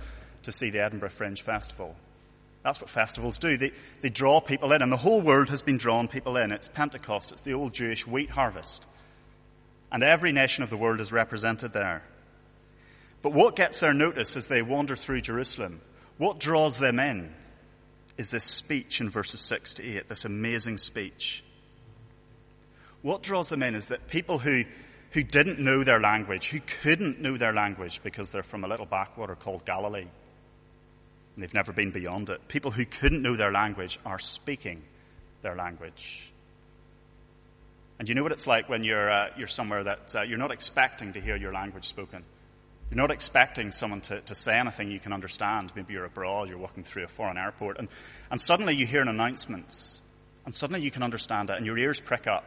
to 0.43 0.53
see 0.53 0.71
the 0.71 0.81
Edinburgh 0.81 1.11
Fringe 1.11 1.41
Festival. 1.41 1.97
That's 2.63 2.81
what 2.81 2.91
festivals 2.91 3.39
do. 3.39 3.57
They, 3.57 3.73
they 4.03 4.11
draw 4.11 4.41
people 4.41 4.73
in, 4.73 4.83
and 4.83 4.93
the 4.93 4.99
whole 4.99 5.23
world 5.23 5.49
has 5.49 5.63
been 5.63 5.79
drawn 5.79 6.09
people 6.09 6.37
in. 6.37 6.53
It's 6.53 6.69
Pentecost. 6.69 7.33
It's 7.33 7.41
the 7.41 7.55
old 7.55 7.73
Jewish 7.73 8.07
wheat 8.07 8.31
harvest. 8.31 8.87
And 9.91 10.03
every 10.03 10.31
nation 10.31 10.63
of 10.63 10.71
the 10.71 10.77
world 10.77 11.01
is 11.01 11.11
represented 11.11 11.73
there. 11.73 12.03
But 13.23 13.33
what 13.33 13.57
gets 13.57 13.81
their 13.81 13.95
notice 13.95 14.37
as 14.37 14.47
they 14.47 14.63
wander 14.63 14.95
through 14.95 15.23
Jerusalem, 15.23 15.81
what 16.21 16.39
draws 16.39 16.79
them 16.79 17.01
in, 17.01 17.33
is 18.19 18.29
this 18.29 18.45
speech 18.45 19.01
in 19.01 19.09
verses 19.09 19.41
6 19.41 19.73
to 19.73 19.97
8, 19.97 20.07
this 20.11 20.27
amazing 20.27 20.77
speech. 20.77 21.43
What 23.01 23.23
draws 23.23 23.49
them 23.49 23.63
in 23.63 23.75
is 23.75 23.87
that 23.87 24.07
people 24.07 24.39
who, 24.39 24.65
who 25.13 25.23
didn't 25.23 25.61
know 25.61 25.83
their 25.83 25.99
language, 25.99 26.51
who 26.51 26.61
couldn't 26.83 27.23
know 27.23 27.39
their 27.39 27.55
language 27.55 28.03
because 28.03 28.31
they're 28.31 28.43
from 28.43 28.65
a 28.65 28.69
little 28.69 28.85
backwater 28.85 29.35
called 29.35 29.65
Galilee, 29.65 30.03
and 30.03 31.43
they've 31.43 31.55
never 31.55 31.73
been 31.73 31.91
beyond 31.91 32.29
it, 32.29 32.47
people 32.49 32.71
who 32.71 32.85
couldn't 32.85 33.23
know 33.23 33.35
their 33.35 33.51
language 33.51 33.99
are 34.05 34.19
speaking 34.19 34.83
their 35.41 35.57
language. 35.57 36.31
And 37.99 38.11
you 38.11 38.15
know 38.15 38.23
what 38.23 38.33
it's 38.33 38.47
like 38.47 38.69
when 38.69 38.85
you're, 38.85 39.11
uh, 39.11 39.29
you're 39.39 39.47
somewhere 39.47 39.85
that 39.85 40.15
uh, 40.15 40.23
you're 40.25 40.37
not 40.37 40.51
expecting 40.51 41.15
to 41.15 41.21
hear 41.23 41.37
your 41.37 41.55
language 41.55 41.87
spoken. 41.87 42.25
You're 42.91 42.97
not 42.97 43.13
expecting 43.13 43.71
someone 43.71 44.01
to, 44.03 44.21
to 44.21 44.35
say 44.35 44.59
anything 44.59 44.91
you 44.91 44.99
can 44.99 45.13
understand. 45.13 45.73
Maybe 45.77 45.95
you're 45.95 46.05
abroad, 46.05 46.49
you're 46.49 46.59
walking 46.59 46.83
through 46.83 47.05
a 47.05 47.09
foreign 47.09 47.39
airport, 47.39 47.79
and, 47.79 47.89
and 48.31 48.41
suddenly 48.41 48.75
you 48.75 48.85
hear 48.85 49.01
an 49.01 49.09
announcement, 49.09 50.01
and 50.45 50.55
suddenly 50.55 50.83
you 50.83 50.91
can 50.91 51.05
understand 51.05 51.51
it, 51.51 51.57
and 51.57 51.65
your 51.65 51.79
ears 51.79 52.01
prick 52.01 52.27
up, 52.27 52.45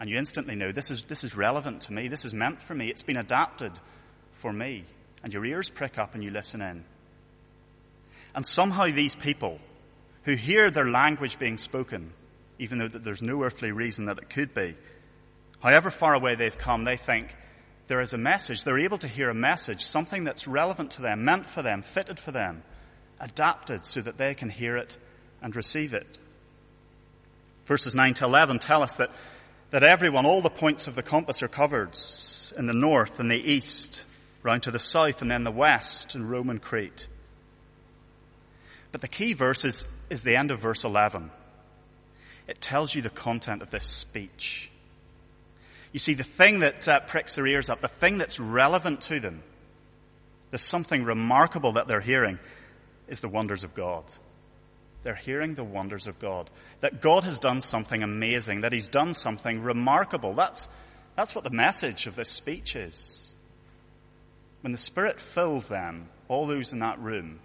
and 0.00 0.10
you 0.10 0.16
instantly 0.16 0.56
know 0.56 0.72
this 0.72 0.90
is, 0.90 1.04
this 1.04 1.22
is 1.22 1.36
relevant 1.36 1.82
to 1.82 1.92
me, 1.92 2.08
this 2.08 2.24
is 2.24 2.34
meant 2.34 2.60
for 2.60 2.74
me, 2.74 2.88
it's 2.88 3.04
been 3.04 3.16
adapted 3.16 3.72
for 4.34 4.52
me. 4.52 4.84
And 5.22 5.32
your 5.32 5.44
ears 5.44 5.68
prick 5.68 5.98
up 5.98 6.14
and 6.14 6.24
you 6.24 6.30
listen 6.30 6.62
in. 6.62 6.84
And 8.34 8.46
somehow 8.46 8.86
these 8.86 9.14
people 9.14 9.60
who 10.22 10.34
hear 10.34 10.70
their 10.70 10.86
language 10.86 11.38
being 11.38 11.58
spoken, 11.58 12.12
even 12.58 12.78
though 12.78 12.88
there's 12.88 13.22
no 13.22 13.42
earthly 13.42 13.70
reason 13.70 14.06
that 14.06 14.18
it 14.18 14.30
could 14.30 14.54
be, 14.54 14.74
however 15.60 15.90
far 15.90 16.14
away 16.14 16.34
they've 16.34 16.56
come, 16.56 16.84
they 16.84 16.96
think, 16.96 17.34
there 17.90 18.00
is 18.00 18.14
a 18.14 18.18
message. 18.18 18.62
They're 18.62 18.78
able 18.78 18.98
to 18.98 19.08
hear 19.08 19.30
a 19.30 19.34
message, 19.34 19.80
something 19.84 20.22
that's 20.22 20.46
relevant 20.46 20.92
to 20.92 21.02
them, 21.02 21.24
meant 21.24 21.48
for 21.48 21.60
them, 21.60 21.82
fitted 21.82 22.20
for 22.20 22.30
them, 22.30 22.62
adapted 23.18 23.84
so 23.84 24.00
that 24.00 24.16
they 24.16 24.34
can 24.34 24.48
hear 24.48 24.76
it 24.76 24.96
and 25.42 25.56
receive 25.56 25.92
it. 25.92 26.06
Verses 27.66 27.92
9 27.92 28.14
to 28.14 28.26
11 28.26 28.60
tell 28.60 28.84
us 28.84 28.98
that, 28.98 29.10
that 29.70 29.82
everyone, 29.82 30.24
all 30.24 30.40
the 30.40 30.50
points 30.50 30.86
of 30.86 30.94
the 30.94 31.02
compass 31.02 31.42
are 31.42 31.48
covered 31.48 31.98
in 32.56 32.66
the 32.66 32.72
north 32.72 33.18
and 33.18 33.28
the 33.28 33.34
east, 33.34 34.04
round 34.44 34.62
to 34.62 34.70
the 34.70 34.78
south 34.78 35.20
and 35.20 35.28
then 35.28 35.42
the 35.42 35.50
west 35.50 36.14
in 36.14 36.28
Roman 36.28 36.60
Crete. 36.60 37.08
But 38.92 39.00
the 39.00 39.08
key 39.08 39.32
verse 39.32 39.64
is, 39.64 39.84
is 40.10 40.22
the 40.22 40.36
end 40.36 40.52
of 40.52 40.60
verse 40.60 40.84
11. 40.84 41.32
It 42.46 42.60
tells 42.60 42.94
you 42.94 43.02
the 43.02 43.10
content 43.10 43.62
of 43.62 43.72
this 43.72 43.84
speech. 43.84 44.69
You 45.92 45.98
see, 45.98 46.14
the 46.14 46.24
thing 46.24 46.60
that 46.60 46.86
uh, 46.88 47.00
pricks 47.00 47.34
their 47.34 47.46
ears 47.46 47.68
up, 47.68 47.80
the 47.80 47.88
thing 47.88 48.18
that's 48.18 48.38
relevant 48.38 49.02
to 49.02 49.20
them, 49.20 49.42
there's 50.50 50.62
something 50.62 51.04
remarkable 51.04 51.72
that 51.72 51.88
they're 51.88 52.00
hearing, 52.00 52.38
is 53.08 53.20
the 53.20 53.28
wonders 53.28 53.64
of 53.64 53.74
God. 53.74 54.04
They're 55.02 55.14
hearing 55.14 55.54
the 55.54 55.64
wonders 55.64 56.06
of 56.06 56.18
God. 56.18 56.50
That 56.80 57.00
God 57.00 57.24
has 57.24 57.40
done 57.40 57.62
something 57.62 58.02
amazing, 58.02 58.60
that 58.60 58.72
He's 58.72 58.88
done 58.88 59.14
something 59.14 59.62
remarkable. 59.62 60.34
That's, 60.34 60.68
that's 61.16 61.34
what 61.34 61.44
the 61.44 61.50
message 61.50 62.06
of 62.06 62.16
this 62.16 62.28
speech 62.28 62.76
is. 62.76 63.36
When 64.60 64.72
the 64.72 64.78
Spirit 64.78 65.20
fills 65.20 65.66
them, 65.66 66.08
all 66.28 66.46
those 66.46 66.72
in 66.72 66.80
that 66.80 67.00
room, 67.00 67.40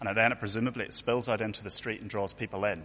and 0.00 0.16
then 0.16 0.32
it 0.32 0.40
presumably 0.40 0.84
it 0.84 0.92
spills 0.92 1.28
out 1.28 1.40
into 1.40 1.62
the 1.62 1.70
street 1.70 2.00
and 2.00 2.10
draws 2.10 2.32
people 2.32 2.64
in, 2.64 2.82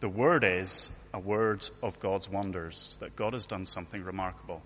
the 0.00 0.08
word 0.08 0.44
is 0.44 0.90
a 1.12 1.20
word 1.20 1.68
of 1.82 1.98
God's 2.00 2.28
wonders, 2.28 2.96
that 3.00 3.16
God 3.16 3.32
has 3.32 3.46
done 3.46 3.66
something 3.66 4.02
remarkable. 4.04 4.62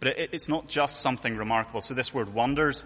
But 0.00 0.18
it, 0.18 0.30
it's 0.32 0.48
not 0.48 0.68
just 0.68 1.00
something 1.00 1.36
remarkable. 1.36 1.82
So 1.82 1.94
this 1.94 2.12
word 2.12 2.34
wonders 2.34 2.84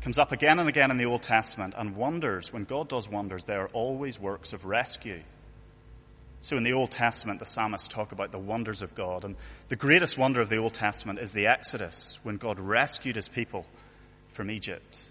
comes 0.00 0.18
up 0.18 0.32
again 0.32 0.58
and 0.58 0.68
again 0.68 0.90
in 0.90 0.98
the 0.98 1.06
Old 1.06 1.22
Testament. 1.22 1.74
And 1.76 1.96
wonders, 1.96 2.52
when 2.52 2.64
God 2.64 2.88
does 2.88 3.08
wonders, 3.08 3.44
they 3.44 3.54
are 3.54 3.68
always 3.72 4.18
works 4.20 4.52
of 4.52 4.64
rescue. 4.64 5.22
So 6.42 6.58
in 6.58 6.62
the 6.62 6.74
Old 6.74 6.90
Testament, 6.90 7.38
the 7.38 7.46
psalmists 7.46 7.88
talk 7.88 8.12
about 8.12 8.30
the 8.30 8.38
wonders 8.38 8.82
of 8.82 8.94
God. 8.94 9.24
And 9.24 9.36
the 9.70 9.76
greatest 9.76 10.18
wonder 10.18 10.42
of 10.42 10.50
the 10.50 10.58
Old 10.58 10.74
Testament 10.74 11.18
is 11.18 11.32
the 11.32 11.46
Exodus, 11.46 12.18
when 12.22 12.36
God 12.36 12.58
rescued 12.58 13.16
his 13.16 13.28
people 13.28 13.64
from 14.32 14.50
Egypt. 14.50 15.10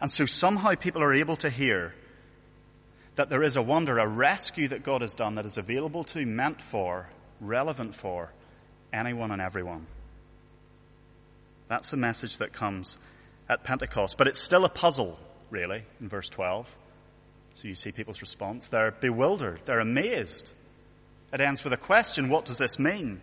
And 0.00 0.10
so 0.10 0.26
somehow 0.26 0.74
people 0.74 1.02
are 1.02 1.14
able 1.14 1.36
to 1.36 1.50
hear 1.50 1.94
that 3.16 3.30
there 3.30 3.42
is 3.42 3.56
a 3.56 3.62
wonder, 3.62 3.98
a 3.98 4.06
rescue 4.06 4.68
that 4.68 4.82
God 4.82 5.00
has 5.00 5.14
done 5.14 5.34
that 5.34 5.46
is 5.46 5.58
available 5.58 6.04
to, 6.04 6.24
meant 6.24 6.62
for, 6.62 7.08
relevant 7.40 7.94
for 7.94 8.30
anyone 8.92 9.30
and 9.30 9.42
everyone. 9.42 9.86
That's 11.68 11.90
the 11.90 11.96
message 11.96 12.38
that 12.38 12.52
comes 12.52 12.98
at 13.48 13.64
Pentecost. 13.64 14.18
But 14.18 14.28
it's 14.28 14.40
still 14.40 14.64
a 14.64 14.68
puzzle, 14.68 15.18
really, 15.50 15.84
in 16.00 16.08
verse 16.08 16.28
12. 16.28 16.72
So 17.54 17.68
you 17.68 17.74
see 17.74 17.90
people's 17.90 18.20
response. 18.20 18.68
They're 18.68 18.90
bewildered. 18.92 19.60
They're 19.64 19.80
amazed. 19.80 20.52
It 21.32 21.40
ends 21.40 21.64
with 21.64 21.72
a 21.72 21.78
question. 21.78 22.28
What 22.28 22.44
does 22.44 22.58
this 22.58 22.78
mean? 22.78 23.20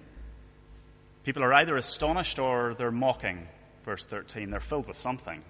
People 1.24 1.44
are 1.44 1.54
either 1.54 1.78
astonished 1.78 2.40
or 2.40 2.74
they're 2.74 2.92
mocking. 2.92 3.48
Verse 3.86 4.06
13. 4.06 4.50
They're 4.50 4.60
filled 4.60 4.88
with 4.88 4.98
something. 4.98 5.42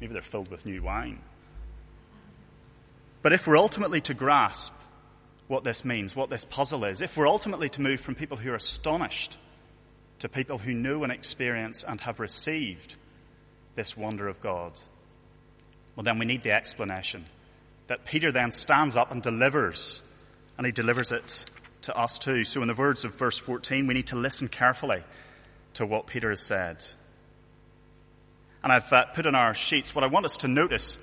Maybe 0.00 0.12
they're 0.12 0.22
filled 0.22 0.50
with 0.50 0.66
new 0.66 0.82
wine. 0.82 1.20
But 3.22 3.32
if 3.32 3.46
we're 3.46 3.56
ultimately 3.56 4.00
to 4.02 4.14
grasp 4.14 4.72
what 5.46 5.64
this 5.64 5.84
means, 5.84 6.16
what 6.16 6.30
this 6.30 6.44
puzzle 6.44 6.84
is, 6.84 7.00
if 7.00 7.16
we're 7.16 7.28
ultimately 7.28 7.68
to 7.70 7.80
move 7.80 8.00
from 8.00 8.14
people 8.14 8.36
who 8.36 8.52
are 8.52 8.56
astonished 8.56 9.38
to 10.18 10.28
people 10.28 10.58
who 10.58 10.74
know 10.74 11.04
and 11.04 11.12
experience 11.12 11.84
and 11.86 12.00
have 12.00 12.20
received 12.20 12.94
this 13.74 13.96
wonder 13.96 14.28
of 14.28 14.40
God, 14.40 14.72
well, 15.94 16.04
then 16.04 16.18
we 16.18 16.26
need 16.26 16.42
the 16.42 16.52
explanation 16.52 17.26
that 17.88 18.04
Peter 18.04 18.32
then 18.32 18.52
stands 18.52 18.96
up 18.96 19.12
and 19.12 19.22
delivers, 19.22 20.02
and 20.56 20.66
he 20.66 20.72
delivers 20.72 21.12
it 21.12 21.44
to 21.82 21.96
us 21.96 22.18
too. 22.18 22.44
So 22.44 22.62
in 22.62 22.68
the 22.68 22.74
words 22.74 23.04
of 23.04 23.14
verse 23.14 23.36
14, 23.36 23.86
we 23.86 23.94
need 23.94 24.06
to 24.08 24.16
listen 24.16 24.48
carefully 24.48 25.02
to 25.74 25.86
what 25.86 26.06
Peter 26.06 26.30
has 26.30 26.40
said. 26.40 26.82
And 28.62 28.72
I've 28.72 28.90
uh, 28.92 29.06
put 29.06 29.26
in 29.26 29.34
our 29.34 29.54
sheets 29.54 29.94
what 29.94 30.04
I 30.04 30.06
want 30.06 30.24
us 30.24 30.38
to 30.38 30.48
notice 30.48 30.98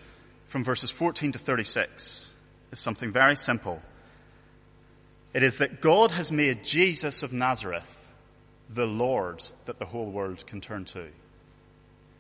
from 0.50 0.64
verses 0.64 0.90
14 0.90 1.34
to 1.34 1.40
36 1.40 2.34
is 2.72 2.80
something 2.80 3.12
very 3.12 3.36
simple. 3.36 3.82
It 5.34 5.44
is 5.44 5.60
that 5.60 5.80
God 5.80 6.12
has 6.12 6.32
made 6.32 6.64
Jesus 6.64 7.24
of 7.24 7.32
Nazareth 7.32 8.12
the 8.68 8.88
Lord 8.88 9.44
that 9.66 9.78
the 9.80 9.86
whole 9.86 10.10
world 10.10 10.46
can 10.46 10.60
turn 10.60 10.86
to. 10.86 11.08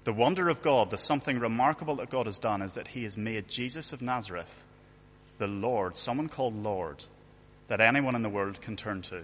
The 0.03 0.13
wonder 0.13 0.47
of 0.47 0.61
God, 0.61 0.91
the 0.91 0.97
something 0.97 1.39
remarkable 1.39 1.95
that 1.95 2.11
God 2.11 2.27
has 2.27 2.37
done 2.37 2.61
is 2.61 2.73
that 2.73 2.89
He 2.89 3.03
has 3.03 3.17
made 3.17 3.47
Jesus 3.47 3.93
of 3.93 4.01
Nazareth 4.01 4.63
the 5.39 5.47
Lord, 5.47 5.97
someone 5.97 6.29
called 6.29 6.55
Lord, 6.55 7.03
that 7.67 7.81
anyone 7.81 8.15
in 8.15 8.21
the 8.21 8.29
world 8.29 8.61
can 8.61 8.75
turn 8.75 9.01
to. 9.03 9.23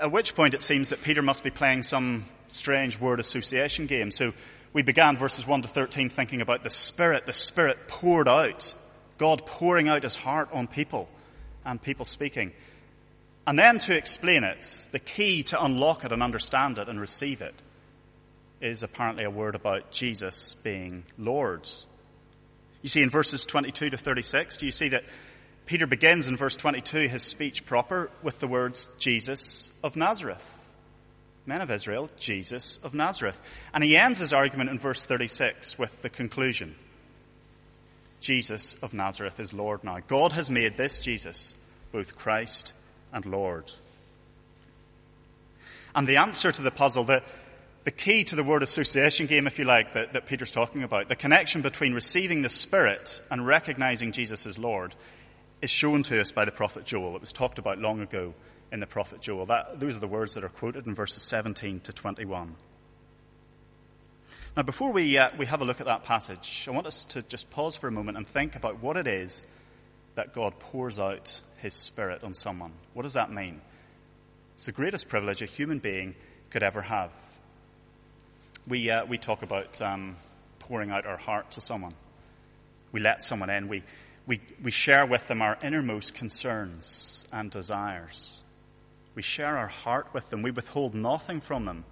At 0.00 0.12
which 0.12 0.34
point 0.34 0.54
it 0.54 0.62
seems 0.62 0.90
that 0.90 1.02
Peter 1.02 1.22
must 1.22 1.44
be 1.44 1.50
playing 1.50 1.82
some 1.84 2.24
strange 2.48 2.98
word 2.98 3.20
association 3.20 3.86
game. 3.86 4.10
So 4.10 4.32
we 4.74 4.82
began 4.82 5.16
verses 5.16 5.46
1 5.46 5.62
to 5.62 5.68
13 5.68 6.10
thinking 6.10 6.40
about 6.40 6.64
the 6.64 6.70
Spirit, 6.70 7.26
the 7.26 7.32
Spirit 7.32 7.86
poured 7.86 8.28
out, 8.28 8.74
God 9.16 9.46
pouring 9.46 9.88
out 9.88 10.02
His 10.02 10.16
heart 10.16 10.48
on 10.52 10.66
people 10.66 11.08
and 11.64 11.80
people 11.80 12.04
speaking. 12.04 12.52
And 13.46 13.56
then 13.56 13.78
to 13.78 13.96
explain 13.96 14.42
it, 14.42 14.88
the 14.90 14.98
key 14.98 15.44
to 15.44 15.64
unlock 15.64 16.04
it 16.04 16.10
and 16.10 16.22
understand 16.22 16.78
it 16.78 16.88
and 16.88 17.00
receive 17.00 17.40
it 17.40 17.54
is 18.60 18.82
apparently 18.82 19.22
a 19.22 19.30
word 19.30 19.54
about 19.54 19.92
Jesus 19.92 20.56
being 20.64 21.04
Lord. 21.18 21.68
You 22.82 22.88
see 22.88 23.02
in 23.02 23.10
verses 23.10 23.46
22 23.46 23.90
to 23.90 23.96
36, 23.96 24.58
do 24.58 24.66
you 24.66 24.72
see 24.72 24.88
that 24.88 25.04
Peter 25.66 25.86
begins 25.86 26.26
in 26.26 26.36
verse 26.36 26.56
22 26.56 27.08
his 27.08 27.22
speech 27.22 27.64
proper 27.64 28.10
with 28.22 28.40
the 28.40 28.48
words 28.48 28.88
Jesus 28.98 29.70
of 29.84 29.94
Nazareth 29.94 30.53
men 31.46 31.60
of 31.60 31.70
Israel, 31.70 32.08
Jesus 32.16 32.78
of 32.82 32.94
Nazareth. 32.94 33.40
And 33.72 33.84
he 33.84 33.96
ends 33.96 34.18
his 34.18 34.32
argument 34.32 34.70
in 34.70 34.78
verse 34.78 35.04
36 35.04 35.78
with 35.78 36.02
the 36.02 36.08
conclusion. 36.08 36.74
Jesus 38.20 38.76
of 38.82 38.94
Nazareth 38.94 39.38
is 39.38 39.52
Lord 39.52 39.84
now. 39.84 39.98
God 40.06 40.32
has 40.32 40.48
made 40.48 40.76
this 40.76 41.00
Jesus 41.00 41.54
both 41.92 42.16
Christ 42.16 42.72
and 43.12 43.26
Lord. 43.26 43.70
And 45.94 46.08
the 46.08 46.16
answer 46.16 46.50
to 46.50 46.62
the 46.62 46.70
puzzle, 46.70 47.04
the, 47.04 47.22
the 47.84 47.90
key 47.90 48.24
to 48.24 48.34
the 48.34 48.42
word 48.42 48.62
association 48.62 49.26
game, 49.26 49.46
if 49.46 49.58
you 49.58 49.66
like, 49.66 49.92
that, 49.92 50.14
that 50.14 50.26
Peter's 50.26 50.50
talking 50.50 50.82
about, 50.82 51.08
the 51.08 51.16
connection 51.16 51.60
between 51.60 51.92
receiving 51.92 52.42
the 52.42 52.48
Spirit 52.48 53.22
and 53.30 53.46
recognizing 53.46 54.12
Jesus 54.12 54.46
as 54.46 54.58
Lord, 54.58 54.96
is 55.60 55.70
shown 55.70 56.02
to 56.04 56.20
us 56.20 56.32
by 56.32 56.44
the 56.46 56.50
prophet 56.50 56.84
Joel. 56.84 57.14
It 57.14 57.20
was 57.20 57.32
talked 57.32 57.58
about 57.58 57.78
long 57.78 58.00
ago 58.00 58.34
in 58.72 58.80
the 58.80 58.86
prophet 58.86 59.20
Joel. 59.20 59.46
That, 59.46 59.80
those 59.80 59.96
are 59.96 60.00
the 60.00 60.06
words 60.06 60.34
that 60.34 60.44
are 60.44 60.48
quoted 60.48 60.86
in 60.86 60.94
verses 60.94 61.22
17 61.22 61.80
to 61.80 61.92
21. 61.92 62.54
Now, 64.56 64.62
before 64.62 64.92
we, 64.92 65.18
uh, 65.18 65.30
we 65.36 65.46
have 65.46 65.62
a 65.62 65.64
look 65.64 65.80
at 65.80 65.86
that 65.86 66.04
passage, 66.04 66.66
I 66.68 66.70
want 66.70 66.86
us 66.86 67.04
to 67.06 67.22
just 67.22 67.50
pause 67.50 67.74
for 67.74 67.88
a 67.88 67.92
moment 67.92 68.16
and 68.16 68.26
think 68.26 68.54
about 68.54 68.80
what 68.80 68.96
it 68.96 69.08
is 69.08 69.44
that 70.14 70.32
God 70.32 70.60
pours 70.60 71.00
out 71.00 71.42
His 71.58 71.74
Spirit 71.74 72.22
on 72.22 72.34
someone. 72.34 72.70
What 72.92 73.02
does 73.02 73.14
that 73.14 73.32
mean? 73.32 73.60
It's 74.54 74.66
the 74.66 74.72
greatest 74.72 75.08
privilege 75.08 75.42
a 75.42 75.46
human 75.46 75.80
being 75.80 76.14
could 76.50 76.62
ever 76.62 76.82
have. 76.82 77.10
We, 78.68 78.90
uh, 78.90 79.06
we 79.06 79.18
talk 79.18 79.42
about 79.42 79.82
um, 79.82 80.14
pouring 80.60 80.92
out 80.92 81.04
our 81.04 81.16
heart 81.16 81.50
to 81.52 81.60
someone. 81.60 81.94
We 82.92 83.00
let 83.00 83.24
someone 83.24 83.50
in. 83.50 83.66
We, 83.66 83.82
we, 84.24 84.40
we 84.62 84.70
share 84.70 85.04
with 85.04 85.26
them 85.26 85.42
our 85.42 85.58
innermost 85.64 86.14
concerns 86.14 87.26
and 87.32 87.50
desires. 87.50 88.43
We 89.14 89.22
share 89.22 89.56
our 89.56 89.68
heart 89.68 90.08
with 90.12 90.28
them. 90.30 90.42
We 90.42 90.50
withhold 90.50 90.94
nothing 90.94 91.40
from 91.40 91.64
them. 91.64 91.84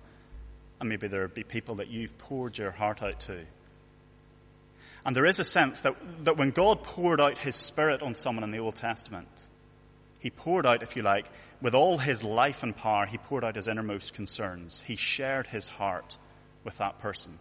And 0.81 0.89
maybe 0.89 1.07
there 1.07 1.29
be 1.29 1.45
people 1.45 1.77
that 1.77 1.89
you've 1.89 2.19
poured 2.19 2.59
your 2.59 2.73
heart 2.73 3.03
out 3.03 3.21
to. 3.21 3.45
And 5.05 5.17
there 5.17 5.27
is 5.27 5.39
a 5.39 5.45
sense 5.45 5.81
that, 5.83 5.97
that 6.25 6.37
when 6.37 6.51
God 6.51 6.83
poured 6.83 7.21
out 7.21 7.39
His 7.39 7.57
Spirit 7.57 8.03
on 8.03 8.15
someone 8.15 8.45
in 8.45 8.51
the 8.51 8.59
Old 8.59 8.77
Testament, 8.77 9.29
He 10.19 10.31
poured 10.31 10.67
out, 10.67 10.83
if 10.83 10.97
you 10.97 11.03
like, 11.03 11.27
with 11.61 11.75
all 11.75 11.99
His 11.99 12.25
life 12.25 12.63
and 12.63 12.77
power, 12.77 13.07
He 13.07 13.19
poured 13.19 13.45
out 13.45 13.57
His 13.57 13.69
innermost 13.69 14.15
concerns. 14.15 14.83
He 14.87 14.97
shared 14.97 15.49
His 15.49 15.69
heart 15.69 16.19
with 16.65 16.79
that 16.79 16.99
person. 16.99 17.39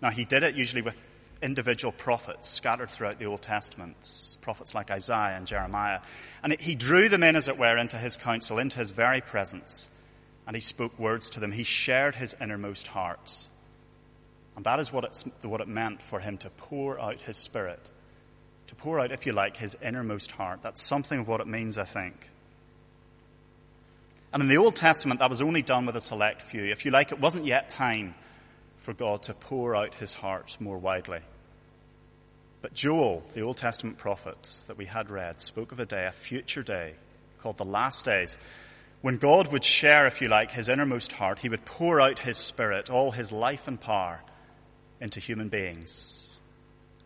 Now, 0.00 0.10
He 0.10 0.24
did 0.24 0.42
it 0.42 0.54
usually 0.54 0.82
with 0.82 1.00
individual 1.42 1.92
prophets 1.92 2.48
scattered 2.48 2.90
throughout 2.90 3.18
the 3.18 3.26
Old 3.26 3.42
Testament, 3.42 3.96
prophets 4.40 4.74
like 4.74 4.90
Isaiah 4.90 5.36
and 5.36 5.46
Jeremiah. 5.46 6.00
And 6.42 6.58
He 6.60 6.74
drew 6.74 7.08
them 7.08 7.22
in, 7.22 7.36
as 7.36 7.48
it 7.48 7.58
were, 7.58 7.76
into 7.76 7.96
His 7.96 8.16
counsel, 8.16 8.58
into 8.58 8.78
His 8.78 8.90
very 8.90 9.20
presence 9.20 9.90
and 10.50 10.56
he 10.56 10.60
spoke 10.60 10.98
words 10.98 11.30
to 11.30 11.38
them. 11.38 11.52
He 11.52 11.62
shared 11.62 12.16
his 12.16 12.34
innermost 12.40 12.88
hearts. 12.88 13.48
And 14.56 14.64
that 14.64 14.80
is 14.80 14.92
what, 14.92 15.24
what 15.42 15.60
it 15.60 15.68
meant 15.68 16.02
for 16.02 16.18
him 16.18 16.38
to 16.38 16.50
pour 16.50 17.00
out 17.00 17.20
his 17.20 17.36
spirit. 17.36 17.78
To 18.66 18.74
pour 18.74 18.98
out, 18.98 19.12
if 19.12 19.26
you 19.26 19.32
like, 19.32 19.56
his 19.56 19.76
innermost 19.80 20.32
heart. 20.32 20.60
That's 20.62 20.82
something 20.82 21.20
of 21.20 21.28
what 21.28 21.40
it 21.40 21.46
means, 21.46 21.78
I 21.78 21.84
think. 21.84 22.28
And 24.32 24.42
in 24.42 24.48
the 24.48 24.56
Old 24.56 24.74
Testament, 24.74 25.20
that 25.20 25.30
was 25.30 25.40
only 25.40 25.62
done 25.62 25.86
with 25.86 25.94
a 25.94 26.00
select 26.00 26.42
few. 26.42 26.64
If 26.64 26.84
you 26.84 26.90
like, 26.90 27.12
it 27.12 27.20
wasn't 27.20 27.46
yet 27.46 27.68
time 27.68 28.16
for 28.80 28.92
God 28.92 29.22
to 29.24 29.34
pour 29.34 29.76
out 29.76 29.94
his 29.94 30.12
heart 30.12 30.56
more 30.58 30.78
widely. 30.78 31.20
But 32.62 32.74
Joel, 32.74 33.22
the 33.34 33.42
Old 33.42 33.56
Testament 33.56 33.98
prophet 33.98 34.50
that 34.66 34.76
we 34.76 34.86
had 34.86 35.10
read, 35.10 35.40
spoke 35.40 35.72
of 35.72 35.80
a 35.80 35.86
day, 35.86 36.06
a 36.06 36.12
future 36.12 36.62
day, 36.62 36.94
called 37.40 37.56
the 37.56 37.64
last 37.64 38.04
days, 38.04 38.36
when 39.00 39.16
God 39.16 39.50
would 39.50 39.64
share, 39.64 40.06
if 40.06 40.20
you 40.20 40.28
like, 40.28 40.50
his 40.50 40.68
innermost 40.68 41.12
heart, 41.12 41.38
he 41.38 41.48
would 41.48 41.64
pour 41.64 42.00
out 42.00 42.18
his 42.18 42.36
spirit, 42.36 42.90
all 42.90 43.12
his 43.12 43.32
life 43.32 43.66
and 43.66 43.80
power 43.80 44.20
into 45.00 45.20
human 45.20 45.48
beings. 45.48 46.40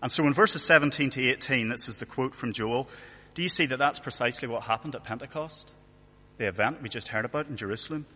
And 0.02 0.11
so 0.11 0.26
in 0.26 0.35
verses 0.35 0.64
17 0.64 1.11
to 1.11 1.28
18, 1.28 1.69
this 1.69 1.88
is 1.88 1.97
the 1.97 2.07
quote 2.07 2.35
from 2.35 2.52
Joel, 2.52 2.88
do 3.35 3.43
you 3.43 3.49
see 3.49 3.66
that 3.66 3.78
that's 3.78 4.00
precisely 4.00 4.49
what 4.49 4.64
happened 4.64 4.95
at 4.97 5.04
Pentecost? 5.04 5.73
The 6.38 6.49
event 6.49 6.83
we 6.83 6.88
just 6.88 7.09
heard 7.09 7.25
about 7.25 7.49
in 7.49 7.57
Jerusalem? 7.57 8.07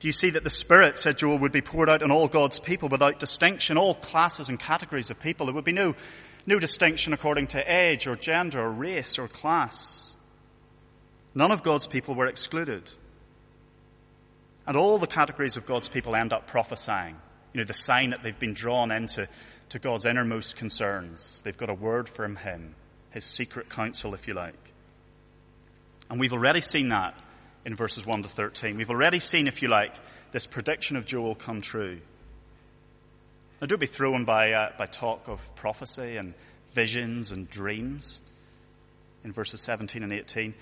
Do 0.00 0.06
you 0.06 0.12
see 0.12 0.30
that 0.30 0.44
the 0.44 0.50
Spirit, 0.50 0.96
said 0.96 1.18
Joel, 1.18 1.38
would 1.38 1.52
be 1.52 1.60
poured 1.60 1.90
out 1.90 2.02
on 2.02 2.12
all 2.12 2.28
God's 2.28 2.60
people 2.60 2.88
without 2.88 3.18
distinction, 3.18 3.76
all 3.76 3.94
classes 3.94 4.48
and 4.48 4.58
categories 4.58 5.10
of 5.10 5.18
people? 5.18 5.46
There 5.46 5.54
would 5.54 5.64
be 5.64 5.72
no, 5.72 5.96
no 6.46 6.58
distinction 6.60 7.12
according 7.12 7.48
to 7.48 7.64
age 7.66 8.06
or 8.06 8.14
gender 8.14 8.60
or 8.60 8.70
race 8.70 9.18
or 9.18 9.26
class. 9.26 10.16
None 11.34 11.50
of 11.50 11.64
God's 11.64 11.86
people 11.86 12.14
were 12.14 12.26
excluded. 12.26 12.88
And 14.66 14.76
all 14.76 14.98
the 14.98 15.08
categories 15.08 15.56
of 15.56 15.66
God's 15.66 15.88
people 15.88 16.14
end 16.14 16.32
up 16.32 16.46
prophesying. 16.46 17.16
You 17.52 17.60
know, 17.60 17.64
the 17.64 17.74
sign 17.74 18.10
that 18.10 18.22
they've 18.22 18.38
been 18.38 18.54
drawn 18.54 18.92
into 18.92 19.28
to 19.70 19.78
God's 19.80 20.06
innermost 20.06 20.56
concerns. 20.56 21.42
They've 21.42 21.56
got 21.56 21.70
a 21.70 21.74
word 21.74 22.08
from 22.08 22.36
Him, 22.36 22.76
His 23.10 23.24
secret 23.24 23.68
counsel, 23.68 24.14
if 24.14 24.28
you 24.28 24.34
like. 24.34 24.54
And 26.08 26.20
we've 26.20 26.32
already 26.32 26.60
seen 26.60 26.90
that 26.90 27.16
in 27.64 27.74
verses 27.74 28.06
1 28.06 28.22
to 28.22 28.28
13. 28.28 28.76
We've 28.76 28.90
already 28.90 29.20
seen, 29.20 29.46
if 29.46 29.62
you 29.62 29.68
like, 29.68 29.94
this 30.32 30.46
prediction 30.46 30.96
of 30.96 31.06
Joel 31.06 31.34
come 31.34 31.60
true. 31.60 32.00
Now, 33.60 33.66
don't 33.66 33.80
be 33.80 33.86
thrown 33.86 34.24
by, 34.24 34.52
uh, 34.52 34.72
by 34.78 34.86
talk 34.86 35.28
of 35.28 35.54
prophecy 35.56 36.16
and 36.16 36.34
visions 36.72 37.32
and 37.32 37.48
dreams 37.50 38.20
in 39.24 39.32
verses 39.32 39.60
17 39.60 40.02
and 40.02 40.12
18 40.12 40.54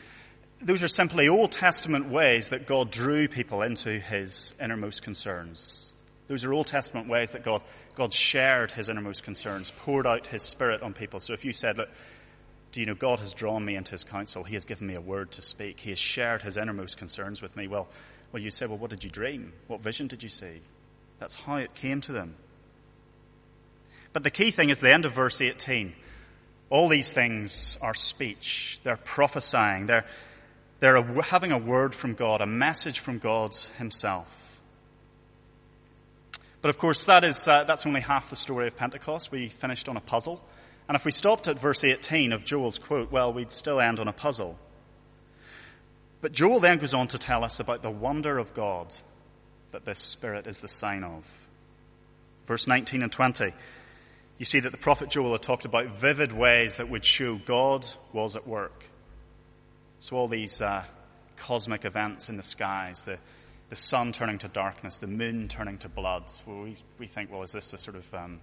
those 0.61 0.83
are 0.83 0.89
simply 0.89 1.29
Old 1.29 1.53
Testament 1.53 2.09
ways 2.09 2.49
that 2.49 2.67
God 2.67 2.91
drew 2.91 3.29
people 3.29 3.63
into 3.63 3.99
his 3.99 4.55
innermost 4.61 5.03
concerns. 5.03 5.95
Those 6.29 6.45
are 6.45 6.53
Old 6.53 6.67
Testament 6.67 7.09
ways 7.09 7.33
that 7.33 7.43
God, 7.43 7.63
God 7.95 8.13
shared 8.13 8.73
his 8.73 8.89
innermost 8.89 9.23
concerns, 9.23 9.73
poured 9.77 10.07
out 10.07 10.27
his 10.27 10.43
spirit 10.43 10.83
on 10.83 10.93
people. 10.93 11.21
So 11.21 11.35
if 11.35 11.45
you 11.45 11.53
said, 11.53 11.77
look, 11.77 11.91
do 12.77 12.81
you 12.81 12.87
know 12.87 12.95
God 12.95 13.21
has 13.21 13.33
drawn 13.33 13.65
me 13.65 13.75
into 13.75 13.93
his 13.93 14.05
counsel? 14.05 14.45
He 14.45 14.53
has 14.53 14.67
given 14.67 14.87
me 14.87 14.97
a 14.97 15.01
word 15.01 15.33
to 15.33 15.41
speak. 15.41 15.81
He 15.81 15.89
has 15.89 15.99
shared 15.99 16.43
his 16.43 16.59
innermost 16.59 16.99
concerns 16.99 17.41
with 17.41 17.57
me. 17.57 17.69
Well, 17.69 17.89
well, 18.31 18.43
you 18.43 18.51
say, 18.51 18.67
well, 18.67 18.77
what 18.77 18.91
did 18.91 19.03
you 19.03 19.09
dream? 19.09 19.55
What 19.67 19.81
vision 19.81 20.09
did 20.09 20.23
you 20.23 20.29
see? 20.29 20.61
That's 21.19 21.35
how 21.35 21.57
it 21.57 21.73
came 21.73 22.03
to 22.03 22.12
them. 22.12 22.35
But 24.12 24.25
the 24.25 24.31
key 24.31 24.51
thing 24.51 24.69
is 24.69 24.79
the 24.79 24.93
end 24.93 25.07
of 25.07 25.15
verse 25.15 25.41
18. 25.41 25.95
All 26.69 26.91
these 26.91 27.11
things 27.11 27.79
are 27.81 27.95
speech. 27.95 28.79
They're 28.85 28.99
prophesying. 28.99 29.87
They're, 29.87 30.05
they're 30.81 31.03
having 31.23 31.53
a 31.53 31.59
word 31.59 31.95
from 31.95 32.12
God, 32.12 32.43
a 32.43 32.47
message 32.47 33.01
from 33.01 33.21
God 33.21 33.57
Himself. 33.79 34.29
But 36.61 36.69
of 36.69 36.77
course, 36.77 37.07
that 37.07 37.25
is, 37.25 37.49
uh, 37.49 37.65
that's 37.65 37.87
only 37.87 38.03
half 38.03 38.29
the 38.29 38.37
story 38.37 38.67
of 38.67 38.77
Pentecost. 38.77 39.33
We 39.33 39.49
finished 39.49 39.89
on 39.89 39.97
a 39.97 40.01
puzzle. 40.01 40.43
And 40.88 40.94
if 40.94 41.05
we 41.05 41.11
stopped 41.11 41.49
at 41.49 41.59
verse 41.59 41.83
18 41.83 42.33
of 42.33 42.44
Joel's 42.44 42.79
quote, 42.79 43.11
well, 43.11 43.33
we'd 43.33 43.53
still 43.53 43.81
end 43.81 43.99
on 43.99 44.09
a 44.09 44.12
puzzle. 44.12 44.59
But 46.20 46.33
Joel 46.33 46.61
then 46.61 46.79
goes 46.79 46.94
on 46.94 47.09
to 47.09 47.18
tell 47.18 47.44
us 47.44 47.61
about 47.61 47.83
the 47.83 47.90
wonder 47.90 48.38
of 48.38 48.55
God 48.55 48.92
that 49.72 49.85
this 49.85 49.99
Spirit 49.99 50.46
is 50.46 50.61
the 50.61 50.68
sign 50.68 51.05
of. 51.05 51.25
Verse 52.46 52.66
19 52.66 53.03
and 53.03 53.11
20, 53.11 53.53
you 54.38 54.44
see 54.44 54.61
that 54.61 54.70
the 54.70 54.79
prophet 54.79 55.11
Joel 55.11 55.33
had 55.33 55.42
talked 55.42 55.64
about 55.64 55.99
vivid 55.99 56.33
ways 56.33 56.77
that 56.77 56.88
would 56.88 57.05
show 57.05 57.37
God 57.37 57.85
was 58.12 58.37
at 58.37 58.46
work. 58.46 58.85
So 59.99 60.16
all 60.16 60.29
these 60.29 60.61
uh, 60.61 60.85
cosmic 61.37 61.85
events 61.85 62.29
in 62.29 62.37
the 62.37 62.42
skies, 62.42 63.05
the, 63.05 63.18
the 63.70 63.77
sun 63.77 64.12
turning 64.12 64.38
to 64.38 64.49
darkness, 64.49 64.99
the 64.99 65.07
moon 65.09 65.49
turning 65.49 65.79
to 65.79 65.88
blood, 65.88 66.31
well, 66.46 66.62
we, 66.62 66.77
we 66.99 67.07
think, 67.07 67.33
well, 67.33 67.42
is 67.42 67.53
this 67.53 67.72
a 67.72 67.79
sort 67.79 67.96
of 67.96 68.14
um, 68.14 68.40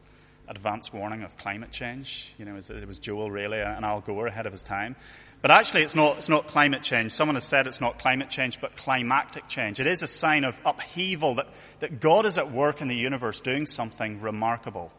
advance 0.47 0.91
warning 0.91 1.23
of 1.23 1.37
climate 1.37 1.71
change? 1.71 2.33
You 2.37 2.45
know, 2.45 2.55
it, 2.55 2.87
was 2.87 2.99
Joel 2.99 3.31
really 3.31 3.61
uh, 3.61 3.77
an 3.77 3.83
Al 3.83 4.01
Gore 4.01 4.27
ahead 4.27 4.45
of 4.45 4.51
his 4.51 4.63
time? 4.63 4.95
But 5.41 5.51
actually, 5.51 5.83
it's 5.83 5.95
not, 5.95 6.17
it's 6.17 6.29
not 6.29 6.47
climate 6.47 6.83
change. 6.83 7.11
Someone 7.11 7.35
has 7.35 7.43
said 7.43 7.67
it's 7.67 7.81
not 7.81 7.99
climate 7.99 8.29
change, 8.29 8.61
but 8.61 8.77
climactic 8.77 9.49
change. 9.49 9.81
It 9.81 9.87
is 9.87 10.01
a 10.01 10.07
sign 10.07 10.45
of 10.45 10.55
upheaval 10.65 11.35
that, 11.35 11.47
that 11.79 11.99
God 11.99 12.25
is 12.25 12.37
at 12.37 12.51
work 12.51 12.81
in 12.81 12.87
the 12.87 12.95
universe 12.95 13.41
doing 13.41 13.65
something 13.65 14.21
remarkable. 14.21 14.91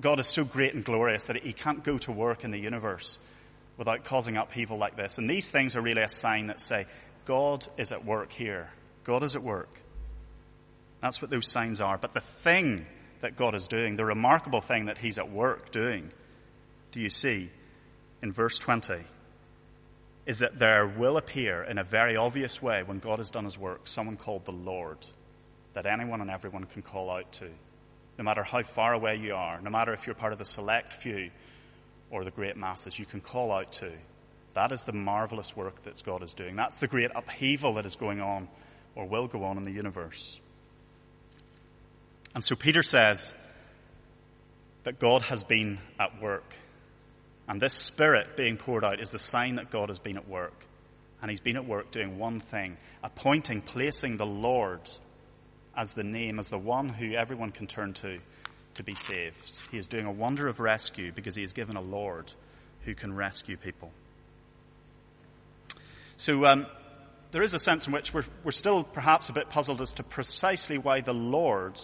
God 0.00 0.20
is 0.20 0.28
so 0.28 0.44
great 0.44 0.74
and 0.74 0.84
glorious 0.84 1.24
that 1.24 1.42
he 1.42 1.52
can't 1.52 1.82
go 1.82 1.98
to 1.98 2.12
work 2.12 2.44
in 2.44 2.52
the 2.52 2.60
universe 2.60 3.18
without 3.76 4.04
causing 4.04 4.36
upheaval 4.36 4.78
like 4.78 4.96
this. 4.96 5.18
And 5.18 5.28
these 5.28 5.50
things 5.50 5.74
are 5.74 5.80
really 5.80 6.02
a 6.02 6.08
sign 6.08 6.46
that 6.46 6.60
say, 6.60 6.86
God 7.24 7.66
is 7.76 7.90
at 7.92 8.04
work 8.04 8.30
here. 8.30 8.70
God 9.02 9.24
is 9.24 9.34
at 9.34 9.42
work. 9.42 9.80
That's 11.00 11.20
what 11.20 11.30
those 11.30 11.48
signs 11.48 11.80
are. 11.80 11.98
But 11.98 12.14
the 12.14 12.20
thing 12.20 12.86
that 13.22 13.36
God 13.36 13.54
is 13.54 13.66
doing, 13.66 13.96
the 13.96 14.04
remarkable 14.04 14.60
thing 14.60 14.86
that 14.86 14.98
He's 14.98 15.18
at 15.18 15.30
work 15.30 15.70
doing, 15.70 16.12
do 16.92 17.00
you 17.00 17.08
see 17.08 17.50
in 18.20 18.30
verse 18.30 18.58
20? 18.58 19.02
Is 20.26 20.38
that 20.40 20.58
there 20.58 20.86
will 20.86 21.16
appear 21.16 21.64
in 21.64 21.78
a 21.78 21.84
very 21.84 22.16
obvious 22.16 22.62
way 22.62 22.82
when 22.82 22.98
God 22.98 23.18
has 23.18 23.30
done 23.30 23.44
His 23.44 23.58
work 23.58 23.88
someone 23.88 24.16
called 24.16 24.44
the 24.44 24.52
Lord 24.52 24.98
that 25.72 25.86
anyone 25.86 26.20
and 26.20 26.30
everyone 26.30 26.64
can 26.64 26.82
call 26.82 27.10
out 27.10 27.32
to. 27.32 27.48
No 28.18 28.24
matter 28.24 28.42
how 28.42 28.62
far 28.62 28.92
away 28.92 29.16
you 29.16 29.34
are, 29.34 29.60
no 29.60 29.70
matter 29.70 29.92
if 29.94 30.06
you're 30.06 30.14
part 30.14 30.32
of 30.32 30.38
the 30.38 30.44
select 30.44 30.92
few 30.92 31.30
or 32.10 32.24
the 32.24 32.30
great 32.30 32.56
masses 32.56 32.98
you 32.98 33.06
can 33.06 33.20
call 33.20 33.50
out 33.50 33.72
to. 33.72 33.90
That 34.54 34.70
is 34.70 34.84
the 34.84 34.92
marvelous 34.92 35.56
work 35.56 35.82
that 35.84 36.02
God 36.04 36.22
is 36.22 36.34
doing. 36.34 36.56
That's 36.56 36.78
the 36.78 36.86
great 36.86 37.10
upheaval 37.14 37.74
that 37.74 37.86
is 37.86 37.96
going 37.96 38.20
on 38.20 38.48
or 38.94 39.06
will 39.06 39.26
go 39.26 39.44
on 39.44 39.56
in 39.56 39.62
the 39.62 39.72
universe. 39.72 40.38
And 42.34 42.42
so 42.42 42.56
Peter 42.56 42.82
says 42.82 43.34
that 44.84 44.98
God 44.98 45.22
has 45.22 45.44
been 45.44 45.78
at 45.98 46.20
work. 46.20 46.54
And 47.48 47.60
this 47.60 47.74
Spirit 47.74 48.36
being 48.36 48.56
poured 48.56 48.84
out 48.84 49.00
is 49.00 49.10
the 49.10 49.18
sign 49.18 49.56
that 49.56 49.70
God 49.70 49.88
has 49.88 49.98
been 49.98 50.16
at 50.16 50.28
work. 50.28 50.64
And 51.20 51.30
He's 51.30 51.40
been 51.40 51.56
at 51.56 51.66
work 51.66 51.90
doing 51.90 52.18
one 52.18 52.40
thing, 52.40 52.76
appointing, 53.02 53.62
placing 53.62 54.16
the 54.16 54.26
Lord 54.26 54.80
as 55.76 55.92
the 55.92 56.04
name, 56.04 56.38
as 56.38 56.48
the 56.48 56.58
one 56.58 56.88
who 56.88 57.12
everyone 57.12 57.52
can 57.52 57.66
turn 57.66 57.92
to 57.94 58.18
to 58.74 58.82
be 58.82 58.94
saved. 58.94 59.62
He 59.70 59.78
is 59.78 59.86
doing 59.86 60.06
a 60.06 60.12
wonder 60.12 60.48
of 60.48 60.60
rescue 60.60 61.12
because 61.12 61.34
he 61.34 61.42
has 61.42 61.52
given 61.52 61.76
a 61.76 61.82
Lord 61.82 62.32
who 62.84 62.94
can 62.94 63.14
rescue 63.14 63.56
people. 63.56 63.90
So 66.16 66.44
um, 66.46 66.66
there 67.32 67.42
is 67.42 67.54
a 67.54 67.58
sense 67.58 67.86
in 67.86 67.92
which 67.92 68.14
we're, 68.14 68.24
we're 68.44 68.52
still 68.52 68.84
perhaps 68.84 69.28
a 69.28 69.32
bit 69.32 69.50
puzzled 69.50 69.80
as 69.80 69.92
to 69.94 70.02
precisely 70.02 70.78
why 70.78 71.00
the 71.00 71.14
Lord 71.14 71.78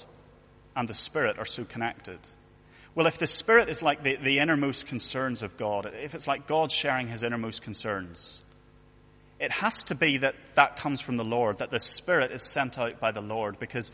and 0.79 0.89
the 0.89 0.95
Spirit 0.95 1.39
are 1.39 1.45
so 1.45 1.65
connected? 1.65 2.21
Well, 2.95 3.09
if 3.09 3.19
the 3.19 3.27
Spirit 3.27 3.69
is 3.69 3.83
like 3.83 4.05
the, 4.05 4.17
the 4.17 4.39
innermost 4.39 4.87
concerns 4.87 5.43
of 5.43 5.57
God, 5.57 5.93
if 6.03 6.15
it's 6.15 6.29
like 6.29 6.47
God 6.47 6.71
sharing 6.71 7.09
his 7.09 7.25
innermost 7.25 7.63
concerns, 7.63 8.45
it 9.41 9.51
has 9.51 9.83
to 9.85 9.97
be 9.97 10.19
that 10.19 10.37
that 10.55 10.77
comes 10.77 11.01
from 11.01 11.17
the 11.17 11.25
Lord, 11.25 11.59
that 11.59 11.73
the 11.73 11.81
Spirit 11.81 12.31
is 12.31 12.43
sent 12.45 12.79
out 12.79 13.01
by 13.01 13.11
the 13.11 13.21
Lord, 13.21 13.59
because 13.59 13.91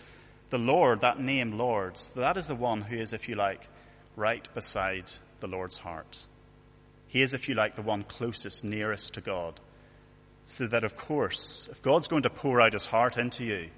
the 0.50 0.58
Lord, 0.58 1.00
that 1.00 1.18
name 1.18 1.56
Lord, 1.56 1.98
that 2.16 2.36
is 2.36 2.48
the 2.48 2.54
one 2.54 2.82
who 2.82 2.96
is, 2.96 3.14
if 3.14 3.30
you 3.30 3.34
like, 3.34 3.66
right 4.14 4.46
beside 4.54 5.10
the 5.40 5.48
Lord's 5.48 5.78
heart. 5.78 6.26
He 7.08 7.22
is, 7.22 7.32
if 7.32 7.48
you 7.48 7.54
like, 7.54 7.76
the 7.76 7.82
one 7.82 8.02
closest, 8.02 8.62
nearest 8.62 9.14
to 9.14 9.22
God. 9.22 9.58
So 10.44 10.66
that, 10.66 10.84
of 10.84 10.98
course, 10.98 11.66
if 11.72 11.80
God's 11.80 12.08
going 12.08 12.24
to 12.24 12.30
pour 12.30 12.60
out 12.60 12.74
his 12.74 12.84
heart 12.84 13.16
into 13.16 13.42
you 13.42 13.70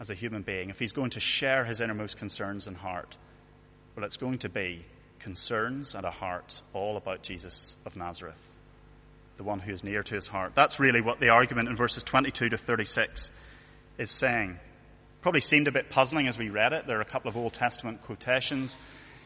as 0.00 0.10
a 0.10 0.14
human 0.14 0.42
being, 0.42 0.70
if 0.70 0.78
he's 0.78 0.92
going 0.92 1.10
to 1.10 1.20
share 1.20 1.64
his 1.64 1.80
innermost 1.80 2.16
concerns 2.16 2.66
and 2.66 2.76
heart, 2.76 3.16
well, 3.94 4.04
it's 4.04 4.16
going 4.16 4.38
to 4.38 4.48
be 4.48 4.84
concerns 5.20 5.94
and 5.94 6.04
a 6.04 6.10
heart 6.10 6.62
all 6.72 6.96
about 6.96 7.22
Jesus 7.22 7.76
of 7.86 7.96
Nazareth, 7.96 8.54
the 9.36 9.44
one 9.44 9.60
who 9.60 9.72
is 9.72 9.84
near 9.84 10.02
to 10.02 10.14
his 10.14 10.26
heart. 10.26 10.52
That's 10.54 10.80
really 10.80 11.00
what 11.00 11.20
the 11.20 11.30
argument 11.30 11.68
in 11.68 11.76
verses 11.76 12.02
22 12.02 12.50
to 12.50 12.58
36 12.58 13.30
is 13.98 14.10
saying. 14.10 14.58
Probably 15.22 15.40
seemed 15.40 15.68
a 15.68 15.72
bit 15.72 15.88
puzzling 15.88 16.28
as 16.28 16.36
we 16.36 16.50
read 16.50 16.72
it. 16.72 16.86
There 16.86 16.98
are 16.98 17.02
a 17.02 17.06
couple 17.06 17.30
of 17.30 17.36
Old 17.36 17.54
Testament 17.54 18.02
quotations. 18.02 18.78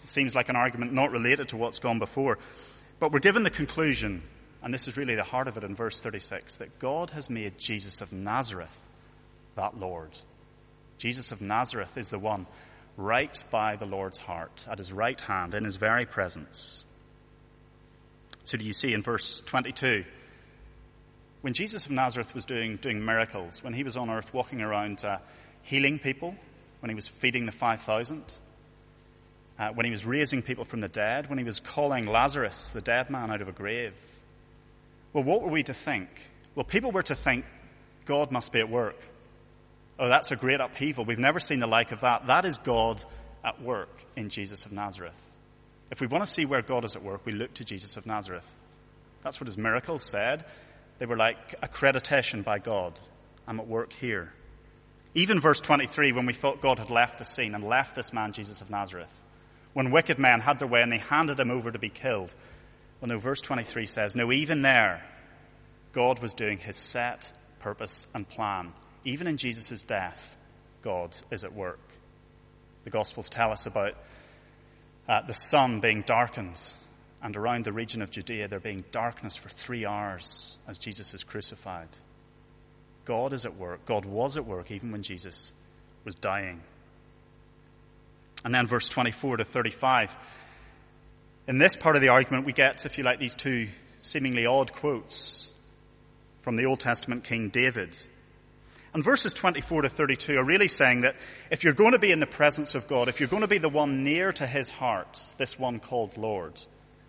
It 0.02 0.08
seems 0.08 0.34
like 0.34 0.48
an 0.48 0.56
argument 0.56 0.92
not 0.92 1.10
related 1.10 1.48
to 1.48 1.56
what's 1.56 1.80
gone 1.80 1.98
before. 1.98 2.38
But 3.00 3.10
we're 3.10 3.18
given 3.18 3.42
the 3.42 3.50
conclusion, 3.50 4.22
and 4.62 4.72
this 4.72 4.86
is 4.86 4.96
really 4.96 5.14
the 5.14 5.24
heart 5.24 5.48
of 5.48 5.56
it 5.56 5.64
in 5.64 5.74
verse 5.74 5.98
36, 5.98 6.56
that 6.56 6.78
God 6.78 7.10
has 7.10 7.28
made 7.28 7.58
Jesus 7.58 8.00
of 8.00 8.12
Nazareth 8.12 8.78
that 9.56 9.78
Lord. 9.78 10.16
Jesus 10.98 11.32
of 11.32 11.40
Nazareth 11.40 11.96
is 11.96 12.10
the 12.10 12.18
one 12.18 12.46
right 12.96 13.42
by 13.50 13.76
the 13.76 13.86
Lord's 13.86 14.18
heart, 14.18 14.66
at 14.68 14.78
his 14.78 14.92
right 14.92 15.20
hand, 15.20 15.54
in 15.54 15.64
his 15.64 15.76
very 15.76 16.04
presence. 16.04 16.84
So 18.44 18.58
do 18.58 18.64
you 18.64 18.72
see 18.72 18.92
in 18.92 19.02
verse 19.02 19.40
22, 19.42 20.04
when 21.40 21.52
Jesus 21.52 21.86
of 21.86 21.92
Nazareth 21.92 22.34
was 22.34 22.44
doing, 22.44 22.76
doing 22.76 23.04
miracles, 23.04 23.62
when 23.62 23.72
he 23.72 23.84
was 23.84 23.96
on 23.96 24.10
earth 24.10 24.34
walking 24.34 24.60
around 24.60 25.04
uh, 25.04 25.18
healing 25.62 26.00
people, 26.00 26.34
when 26.80 26.90
he 26.90 26.96
was 26.96 27.06
feeding 27.06 27.46
the 27.46 27.52
5,000, 27.52 28.24
uh, 29.58 29.70
when 29.70 29.86
he 29.86 29.92
was 29.92 30.04
raising 30.04 30.42
people 30.42 30.64
from 30.64 30.80
the 30.80 30.88
dead, 30.88 31.28
when 31.28 31.38
he 31.38 31.44
was 31.44 31.60
calling 31.60 32.06
Lazarus, 32.06 32.70
the 32.70 32.80
dead 32.80 33.10
man, 33.10 33.30
out 33.30 33.40
of 33.40 33.48
a 33.48 33.52
grave. 33.52 33.94
Well, 35.12 35.24
what 35.24 35.42
were 35.42 35.50
we 35.50 35.62
to 35.64 35.74
think? 35.74 36.08
Well, 36.54 36.64
people 36.64 36.90
were 36.90 37.02
to 37.04 37.14
think 37.14 37.44
God 38.04 38.32
must 38.32 38.50
be 38.50 38.58
at 38.58 38.68
work. 38.68 39.00
Oh, 39.98 40.08
that's 40.08 40.30
a 40.30 40.36
great 40.36 40.60
upheaval. 40.60 41.04
We've 41.04 41.18
never 41.18 41.40
seen 41.40 41.58
the 41.58 41.66
like 41.66 41.90
of 41.90 42.00
that. 42.00 42.28
That 42.28 42.44
is 42.44 42.58
God 42.58 43.02
at 43.44 43.60
work 43.60 44.04
in 44.14 44.28
Jesus 44.28 44.64
of 44.64 44.72
Nazareth. 44.72 45.20
If 45.90 46.00
we 46.00 46.06
want 46.06 46.24
to 46.24 46.30
see 46.30 46.44
where 46.44 46.62
God 46.62 46.84
is 46.84 46.94
at 46.94 47.02
work, 47.02 47.22
we 47.24 47.32
look 47.32 47.54
to 47.54 47.64
Jesus 47.64 47.96
of 47.96 48.06
Nazareth. 48.06 48.48
That's 49.22 49.40
what 49.40 49.46
his 49.46 49.58
miracles 49.58 50.04
said. 50.04 50.44
They 50.98 51.06
were 51.06 51.16
like 51.16 51.60
accreditation 51.60 52.44
by 52.44 52.58
God. 52.58 52.98
I'm 53.46 53.58
at 53.58 53.66
work 53.66 53.92
here. 53.92 54.32
Even 55.14 55.40
verse 55.40 55.60
23, 55.60 56.12
when 56.12 56.26
we 56.26 56.32
thought 56.32 56.60
God 56.60 56.78
had 56.78 56.90
left 56.90 57.18
the 57.18 57.24
scene 57.24 57.54
and 57.54 57.64
left 57.64 57.96
this 57.96 58.12
man, 58.12 58.32
Jesus 58.32 58.60
of 58.60 58.70
Nazareth, 58.70 59.12
when 59.72 59.90
wicked 59.90 60.18
men 60.18 60.40
had 60.40 60.58
their 60.58 60.68
way 60.68 60.82
and 60.82 60.92
they 60.92 60.98
handed 60.98 61.40
him 61.40 61.50
over 61.50 61.72
to 61.72 61.78
be 61.78 61.88
killed. 61.88 62.34
Well, 63.00 63.08
no, 63.08 63.18
verse 63.18 63.40
23 63.40 63.86
says, 63.86 64.14
no, 64.14 64.30
even 64.30 64.62
there, 64.62 65.02
God 65.92 66.20
was 66.20 66.34
doing 66.34 66.58
his 66.58 66.76
set 66.76 67.32
purpose 67.58 68.06
and 68.14 68.28
plan 68.28 68.72
even 69.08 69.26
in 69.26 69.36
Jesus' 69.36 69.82
death, 69.82 70.36
God 70.82 71.16
is 71.30 71.44
at 71.44 71.54
work. 71.54 71.80
The 72.84 72.90
Gospels 72.90 73.28
tell 73.28 73.50
us 73.50 73.66
about 73.66 73.94
uh, 75.08 75.22
the 75.22 75.34
sun 75.34 75.80
being 75.80 76.02
darkened, 76.02 76.60
and 77.22 77.36
around 77.36 77.64
the 77.64 77.72
region 77.72 78.02
of 78.02 78.10
Judea 78.10 78.48
there 78.48 78.60
being 78.60 78.84
darkness 78.92 79.34
for 79.34 79.48
three 79.48 79.86
hours 79.86 80.58
as 80.68 80.78
Jesus 80.78 81.14
is 81.14 81.24
crucified. 81.24 81.88
God 83.04 83.32
is 83.32 83.46
at 83.46 83.56
work. 83.56 83.84
God 83.86 84.04
was 84.04 84.36
at 84.36 84.46
work 84.46 84.70
even 84.70 84.92
when 84.92 85.02
Jesus 85.02 85.54
was 86.04 86.14
dying. 86.14 86.60
And 88.44 88.54
then 88.54 88.66
verse 88.66 88.88
24 88.88 89.38
to 89.38 89.44
35. 89.44 90.14
In 91.48 91.58
this 91.58 91.74
part 91.74 91.96
of 91.96 92.02
the 92.02 92.08
argument, 92.08 92.44
we 92.44 92.52
get, 92.52 92.84
if 92.84 92.98
you 92.98 93.04
like, 93.04 93.18
these 93.18 93.34
two 93.34 93.68
seemingly 94.00 94.46
odd 94.46 94.72
quotes 94.72 95.50
from 96.42 96.56
the 96.56 96.66
Old 96.66 96.80
Testament 96.80 97.24
King 97.24 97.48
David. 97.48 97.96
And 98.94 99.04
verses 99.04 99.34
24 99.34 99.82
to 99.82 99.88
32 99.88 100.38
are 100.38 100.44
really 100.44 100.68
saying 100.68 101.02
that 101.02 101.16
if 101.50 101.62
you're 101.62 101.74
going 101.74 101.92
to 101.92 101.98
be 101.98 102.10
in 102.10 102.20
the 102.20 102.26
presence 102.26 102.74
of 102.74 102.88
God, 102.88 103.08
if 103.08 103.20
you're 103.20 103.28
going 103.28 103.42
to 103.42 103.48
be 103.48 103.58
the 103.58 103.68
one 103.68 104.02
near 104.02 104.32
to 104.32 104.46
his 104.46 104.70
heart, 104.70 105.20
this 105.36 105.58
one 105.58 105.78
called 105.78 106.16
Lord, 106.16 106.58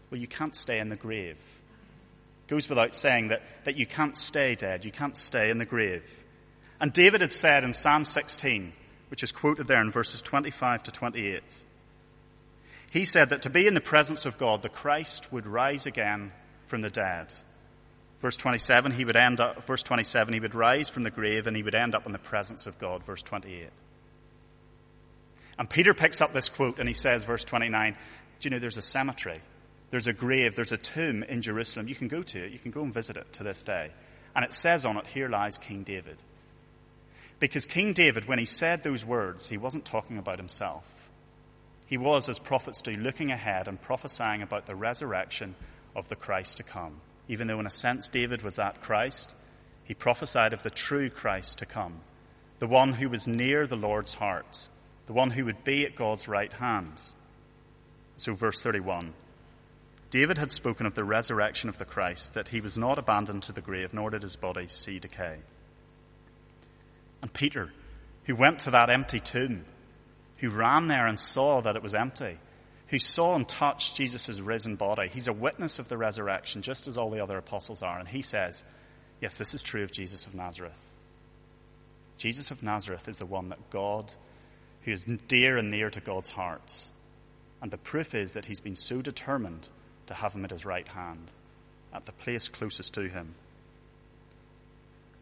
well, 0.09 0.19
you 0.19 0.27
can't 0.27 0.55
stay 0.55 0.79
in 0.79 0.89
the 0.89 0.95
grave. 0.95 1.37
It 1.37 2.51
goes 2.51 2.67
without 2.67 2.95
saying 2.95 3.29
that, 3.29 3.43
that 3.63 3.77
you 3.77 3.85
can't 3.85 4.17
stay 4.17 4.55
dead. 4.55 4.83
You 4.83 4.91
can't 4.91 5.15
stay 5.15 5.49
in 5.49 5.57
the 5.57 5.65
grave. 5.65 6.03
And 6.81 6.91
David 6.91 7.21
had 7.21 7.33
said 7.33 7.63
in 7.63 7.73
Psalm 7.73 8.05
16, 8.05 8.73
which 9.09 9.23
is 9.23 9.31
quoted 9.31 9.67
there 9.67 9.81
in 9.81 9.91
verses 9.91 10.21
25 10.21 10.83
to 10.83 10.91
28, 10.91 11.43
he 12.91 13.05
said 13.05 13.29
that 13.29 13.43
to 13.43 13.49
be 13.49 13.67
in 13.67 13.73
the 13.73 13.81
presence 13.81 14.25
of 14.25 14.37
God, 14.37 14.61
the 14.61 14.69
Christ 14.69 15.31
would 15.31 15.45
rise 15.45 15.85
again 15.85 16.31
from 16.65 16.81
the 16.81 16.89
dead. 16.89 17.31
Verse 18.19 18.35
27, 18.35 18.91
he 18.91 19.05
would 19.05 19.15
end 19.15 19.39
up, 19.39 19.65
verse 19.65 19.81
27, 19.81 20.33
he 20.33 20.39
would 20.39 20.55
rise 20.55 20.89
from 20.89 21.03
the 21.03 21.11
grave 21.11 21.47
and 21.47 21.55
he 21.55 21.63
would 21.63 21.75
end 21.75 21.95
up 21.95 22.05
in 22.05 22.11
the 22.11 22.19
presence 22.19 22.67
of 22.67 22.77
God. 22.77 23.03
Verse 23.03 23.23
28. 23.23 23.69
And 25.57 25.69
Peter 25.69 25.93
picks 25.93 26.19
up 26.19 26.33
this 26.33 26.49
quote 26.49 26.79
and 26.79 26.87
he 26.87 26.93
says, 26.93 27.23
verse 27.23 27.43
29, 27.45 27.95
do 28.39 28.47
you 28.47 28.51
know 28.51 28.59
there's 28.59 28.77
a 28.77 28.81
cemetery? 28.81 29.39
There's 29.91 30.07
a 30.07 30.13
grave, 30.13 30.55
there's 30.55 30.71
a 30.71 30.77
tomb 30.77 31.23
in 31.23 31.41
Jerusalem. 31.41 31.87
You 31.87 31.95
can 31.95 32.09
go 32.09 32.21
to 32.21 32.45
it, 32.45 32.51
you 32.51 32.59
can 32.59 32.71
go 32.71 32.83
and 32.83 32.93
visit 32.93 33.15
it 33.17 33.31
to 33.33 33.43
this 33.43 33.61
day. 33.61 33.89
And 34.35 34.43
it 34.43 34.53
says 34.53 34.85
on 34.85 34.97
it, 34.97 35.07
here 35.07 35.29
lies 35.29 35.57
King 35.57 35.83
David. 35.83 36.17
Because 37.39 37.65
King 37.65 37.93
David, 37.93 38.27
when 38.27 38.37
he 38.37 38.45
said 38.45 38.83
those 38.83 39.05
words, 39.05 39.47
he 39.47 39.57
wasn't 39.57 39.85
talking 39.85 40.17
about 40.17 40.37
himself. 40.37 40.83
He 41.87 41.97
was, 41.97 42.27
as 42.27 42.37
prophets 42.37 42.81
do, 42.81 42.91
looking 42.91 43.31
ahead 43.31 43.67
and 43.67 43.81
prophesying 43.81 44.41
about 44.41 44.65
the 44.65 44.75
resurrection 44.75 45.55
of 45.95 46.09
the 46.09 46.15
Christ 46.15 46.57
to 46.57 46.63
come 46.63 46.99
even 47.29 47.47
though 47.47 47.59
in 47.59 47.67
a 47.67 47.71
sense 47.71 48.09
David 48.09 48.41
was 48.41 48.59
at 48.59 48.81
Christ, 48.81 49.35
he 49.83 49.93
prophesied 49.93 50.51
of 50.51 50.63
the 50.63 50.69
true 50.69 51.09
Christ 51.09 51.59
to 51.59 51.65
come, 51.65 52.01
the 52.57 52.67
one 52.67 52.93
who 52.93 53.07
was 53.07 53.27
near 53.27 53.65
the 53.65 53.77
Lord's 53.77 54.15
heart, 54.15 54.67
the 55.05 55.13
one 55.13 55.31
who 55.31 55.45
would 55.45 55.63
be 55.63 55.85
at 55.85 55.95
God's 55.95 56.27
right 56.27 56.51
hand. 56.51 56.99
So, 58.17 58.33
verse 58.33 58.59
31 58.59 59.13
David 60.09 60.39
had 60.39 60.51
spoken 60.51 60.87
of 60.87 60.95
the 60.95 61.03
resurrection 61.03 61.69
of 61.69 61.77
the 61.77 61.85
Christ, 61.85 62.33
that 62.33 62.47
he 62.47 62.61
was 62.61 62.75
not 62.75 62.97
abandoned 62.97 63.43
to 63.43 63.51
the 63.51 63.61
grave, 63.61 63.93
nor 63.93 64.09
did 64.09 64.23
his 64.23 64.35
body 64.35 64.67
see 64.67 64.97
decay. 64.97 65.37
And 67.21 67.31
Peter, 67.31 67.71
who 68.23 68.35
went 68.35 68.59
to 68.59 68.71
that 68.71 68.89
empty 68.89 69.19
tomb, 69.19 69.65
who 70.37 70.49
ran 70.49 70.87
there 70.87 71.05
and 71.05 71.19
saw 71.19 71.61
that 71.61 71.75
it 71.75 71.83
was 71.83 71.93
empty, 71.93 72.39
who 72.89 72.99
saw 72.99 73.35
and 73.35 73.47
touched 73.47 73.95
Jesus' 73.95 74.39
risen 74.39 74.75
body. 74.75 75.07
He's 75.07 75.27
a 75.27 75.33
witness 75.33 75.77
of 75.77 75.89
the 75.89 75.97
resurrection, 75.97 76.63
just 76.63 76.87
as 76.87 76.97
all 76.97 77.11
the 77.11 77.21
other 77.21 77.37
apostles 77.37 77.83
are. 77.83 77.99
And 77.99 78.07
he 78.07 78.21
says, 78.21 78.63
Yes, 79.21 79.37
this 79.37 79.53
is 79.53 79.61
true 79.61 79.83
of 79.83 79.91
Jesus 79.91 80.25
of 80.25 80.33
Nazareth. 80.33 80.85
Jesus 82.17 82.51
of 82.51 82.63
Nazareth 82.63 83.07
is 83.07 83.19
the 83.19 83.25
one 83.25 83.49
that 83.49 83.69
God, 83.69 84.11
who 84.81 84.91
is 84.91 85.05
dear 85.27 85.57
and 85.57 85.69
near 85.69 85.89
to 85.89 85.99
God's 85.99 86.31
heart. 86.31 86.91
And 87.61 87.69
the 87.69 87.77
proof 87.77 88.15
is 88.15 88.33
that 88.33 88.45
he's 88.45 88.61
been 88.61 88.75
so 88.75 89.01
determined 89.01 89.67
to 90.07 90.13
have 90.13 90.33
him 90.33 90.45
at 90.45 90.51
his 90.51 90.65
right 90.65 90.87
hand, 90.87 91.31
at 91.93 92.05
the 92.05 92.11
place 92.11 92.47
closest 92.47 92.93
to 92.93 93.07
him. 93.07 93.35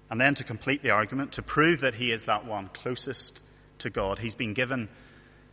And 0.09 0.21
then 0.21 0.35
to 0.35 0.43
complete 0.43 0.83
the 0.83 0.91
argument, 0.91 1.33
to 1.33 1.41
prove 1.41 1.81
that 1.81 1.95
he 1.95 2.11
is 2.11 2.25
that 2.25 2.45
one 2.45 2.69
closest 2.69 3.41
to 3.79 3.89
God, 3.89 4.19
he's 4.19 4.35
been 4.35 4.53
given 4.53 4.87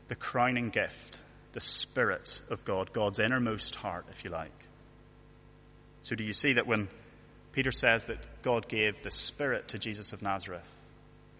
the 0.08 0.14
crowning 0.14 0.68
gift 0.68 1.18
the 1.54 1.60
Spirit 1.60 2.42
of 2.50 2.64
God, 2.64 2.92
God's 2.92 3.20
innermost 3.20 3.76
heart, 3.76 4.06
if 4.10 4.24
you 4.24 4.30
like. 4.30 4.50
So, 6.02 6.16
do 6.16 6.24
you 6.24 6.32
see 6.32 6.54
that 6.54 6.66
when 6.66 6.88
Peter 7.52 7.70
says 7.70 8.06
that 8.06 8.18
God 8.42 8.68
gave 8.68 9.02
the 9.02 9.12
Spirit 9.12 9.68
to 9.68 9.78
Jesus 9.78 10.12
of 10.12 10.20
Nazareth, 10.20 10.68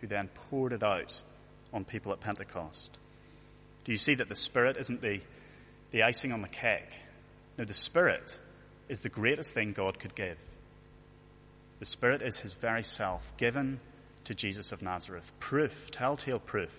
who 0.01 0.07
then 0.07 0.29
poured 0.49 0.73
it 0.73 0.85
out 0.85 1.21
on 1.73 1.85
people 1.85 2.13
at 2.13 2.21
Pentecost? 2.21 2.97
Do 3.85 3.93
you 3.93 3.99
see 3.99 4.15
that 4.15 4.29
the 4.29 4.37
Spirit 4.37 4.77
isn't 4.79 5.03
the, 5.03 5.21
the 5.91 6.05
icing 6.05 6.33
on 6.33 6.43
the 6.43 6.49
cake? 6.49 6.93
No, 7.59 7.65
the 7.65 7.75
Spirit 7.75 8.39
is 8.89 9.01
the 9.01 9.09
greatest 9.09 9.53
thing 9.53 9.73
God 9.73 9.99
could 9.99 10.15
give. 10.15 10.39
The 11.81 11.87
Spirit 11.87 12.23
is 12.23 12.39
His 12.39 12.55
very 12.55 12.85
self, 12.85 13.37
given 13.37 13.81
to 14.25 14.35
Jesus 14.35 14.71
of 14.71 14.81
Nazareth. 14.81 15.33
Proof, 15.41 15.91
telltale 15.91 16.39
proof, 16.39 16.73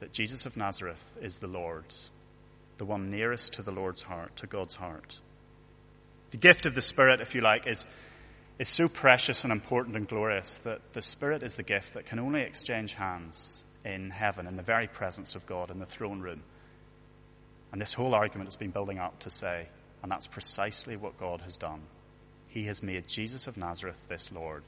that 0.00 0.12
Jesus 0.12 0.46
of 0.46 0.56
Nazareth 0.56 1.18
is 1.20 1.38
the 1.38 1.46
Lord's 1.46 2.10
the 2.78 2.84
one 2.84 3.10
nearest 3.10 3.54
to 3.54 3.62
the 3.62 3.72
Lord's 3.72 4.02
heart, 4.02 4.36
to 4.36 4.46
God's 4.46 4.74
heart. 4.74 5.18
The 6.30 6.36
gift 6.36 6.66
of 6.66 6.74
the 6.74 6.82
Spirit, 6.82 7.20
if 7.20 7.34
you 7.34 7.40
like, 7.40 7.66
is, 7.66 7.86
is 8.58 8.68
so 8.68 8.88
precious 8.88 9.44
and 9.44 9.52
important 9.52 9.96
and 9.96 10.08
glorious 10.08 10.58
that 10.60 10.80
the 10.92 11.02
Spirit 11.02 11.42
is 11.42 11.56
the 11.56 11.62
gift 11.62 11.94
that 11.94 12.06
can 12.06 12.18
only 12.18 12.42
exchange 12.42 12.94
hands 12.94 13.64
in 13.84 14.10
heaven, 14.10 14.46
in 14.46 14.56
the 14.56 14.62
very 14.62 14.86
presence 14.86 15.34
of 15.34 15.46
God, 15.46 15.70
in 15.70 15.78
the 15.78 15.86
throne 15.86 16.20
room. 16.20 16.42
And 17.72 17.80
this 17.80 17.92
whole 17.92 18.14
argument 18.14 18.48
has 18.48 18.56
been 18.56 18.70
building 18.70 18.98
up 18.98 19.20
to 19.20 19.30
say, 19.30 19.68
and 20.02 20.10
that's 20.10 20.26
precisely 20.26 20.96
what 20.96 21.18
God 21.18 21.40
has 21.42 21.56
done. 21.56 21.82
He 22.48 22.64
has 22.64 22.82
made 22.82 23.08
Jesus 23.08 23.46
of 23.46 23.56
Nazareth 23.56 23.98
this 24.08 24.30
Lord. 24.30 24.64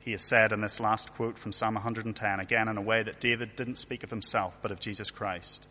He 0.00 0.12
has 0.12 0.22
said 0.22 0.52
in 0.52 0.60
this 0.60 0.80
last 0.80 1.14
quote 1.14 1.38
from 1.38 1.52
Psalm 1.52 1.74
110, 1.74 2.40
again 2.40 2.68
in 2.68 2.76
a 2.76 2.82
way 2.82 3.02
that 3.02 3.20
David 3.20 3.56
didn't 3.56 3.76
speak 3.76 4.02
of 4.02 4.10
himself, 4.10 4.58
but 4.60 4.70
of 4.70 4.80
Jesus 4.80 5.10
Christ. 5.10 5.66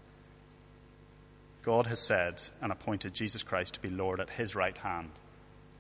God 1.63 1.87
has 1.87 1.99
said 1.99 2.41
and 2.61 2.71
appointed 2.71 3.13
Jesus 3.13 3.41
Christ 3.41 3.75
to 3.75 3.79
be 3.79 3.89
Lord 3.89 4.19
at 4.19 4.29
his 4.29 4.55
right 4.55 4.77
hand. 4.77 5.09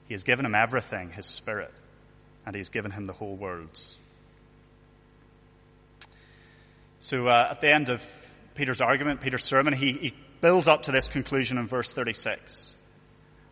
He 0.07 0.13
has 0.13 0.23
given 0.23 0.45
him 0.45 0.55
everything, 0.55 1.11
his 1.11 1.25
spirit, 1.25 1.73
and 2.45 2.55
he 2.55 2.59
has 2.59 2.69
given 2.69 2.91
him 2.91 3.05
the 3.05 3.13
whole 3.13 3.35
world. 3.35 3.79
So 6.99 7.27
uh, 7.27 7.49
at 7.51 7.59
the 7.59 7.69
end 7.69 7.89
of 7.89 8.01
Peter's 8.55 8.79
argument, 8.79 9.19
Peter's 9.21 9.43
sermon, 9.43 9.73
he, 9.73 9.91
he 9.91 10.13
builds 10.39 10.67
up 10.69 10.83
to 10.83 10.91
this 10.91 11.09
conclusion 11.09 11.57
in 11.57 11.67
verse 11.67 11.91
36. 11.91 12.77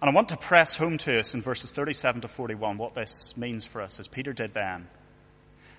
And 0.02 0.10
I 0.10 0.14
want 0.14 0.30
to 0.30 0.38
press 0.38 0.76
home 0.76 0.98
to 1.00 1.20
us 1.20 1.34
in 1.34 1.42
verses 1.42 1.72
37 1.72 2.22
to 2.22 2.28
41 2.28 2.78
what 2.78 2.96
this 2.96 3.36
means 3.36 3.66
for 3.66 3.82
us, 3.82 4.00
as 4.00 4.08
Peter 4.08 4.32
did 4.34 4.54
then. 4.54 4.88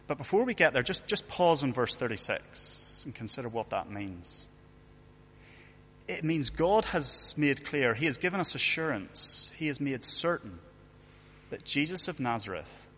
But 0.06 0.18
before 0.18 0.44
we 0.44 0.54
get 0.54 0.74
there, 0.74 0.82
just, 0.82 1.06
just 1.06 1.26
pause 1.28 1.62
in 1.62 1.72
verse 1.72 1.96
36 1.96 3.04
and 3.06 3.14
consider 3.14 3.48
what 3.48 3.70
that 3.70 3.90
means. 3.90 4.48
It 6.08 6.24
means 6.24 6.50
God 6.50 6.84
has 6.86 7.34
made 7.36 7.64
clear, 7.64 7.94
He 7.94 8.06
has 8.06 8.18
given 8.18 8.40
us 8.40 8.54
assurance, 8.54 9.52
He 9.56 9.68
has 9.68 9.80
made 9.80 10.04
certain 10.04 10.58
that 11.50 11.64
Jesus 11.64 12.08
of 12.08 12.18
Nazareth 12.18 12.88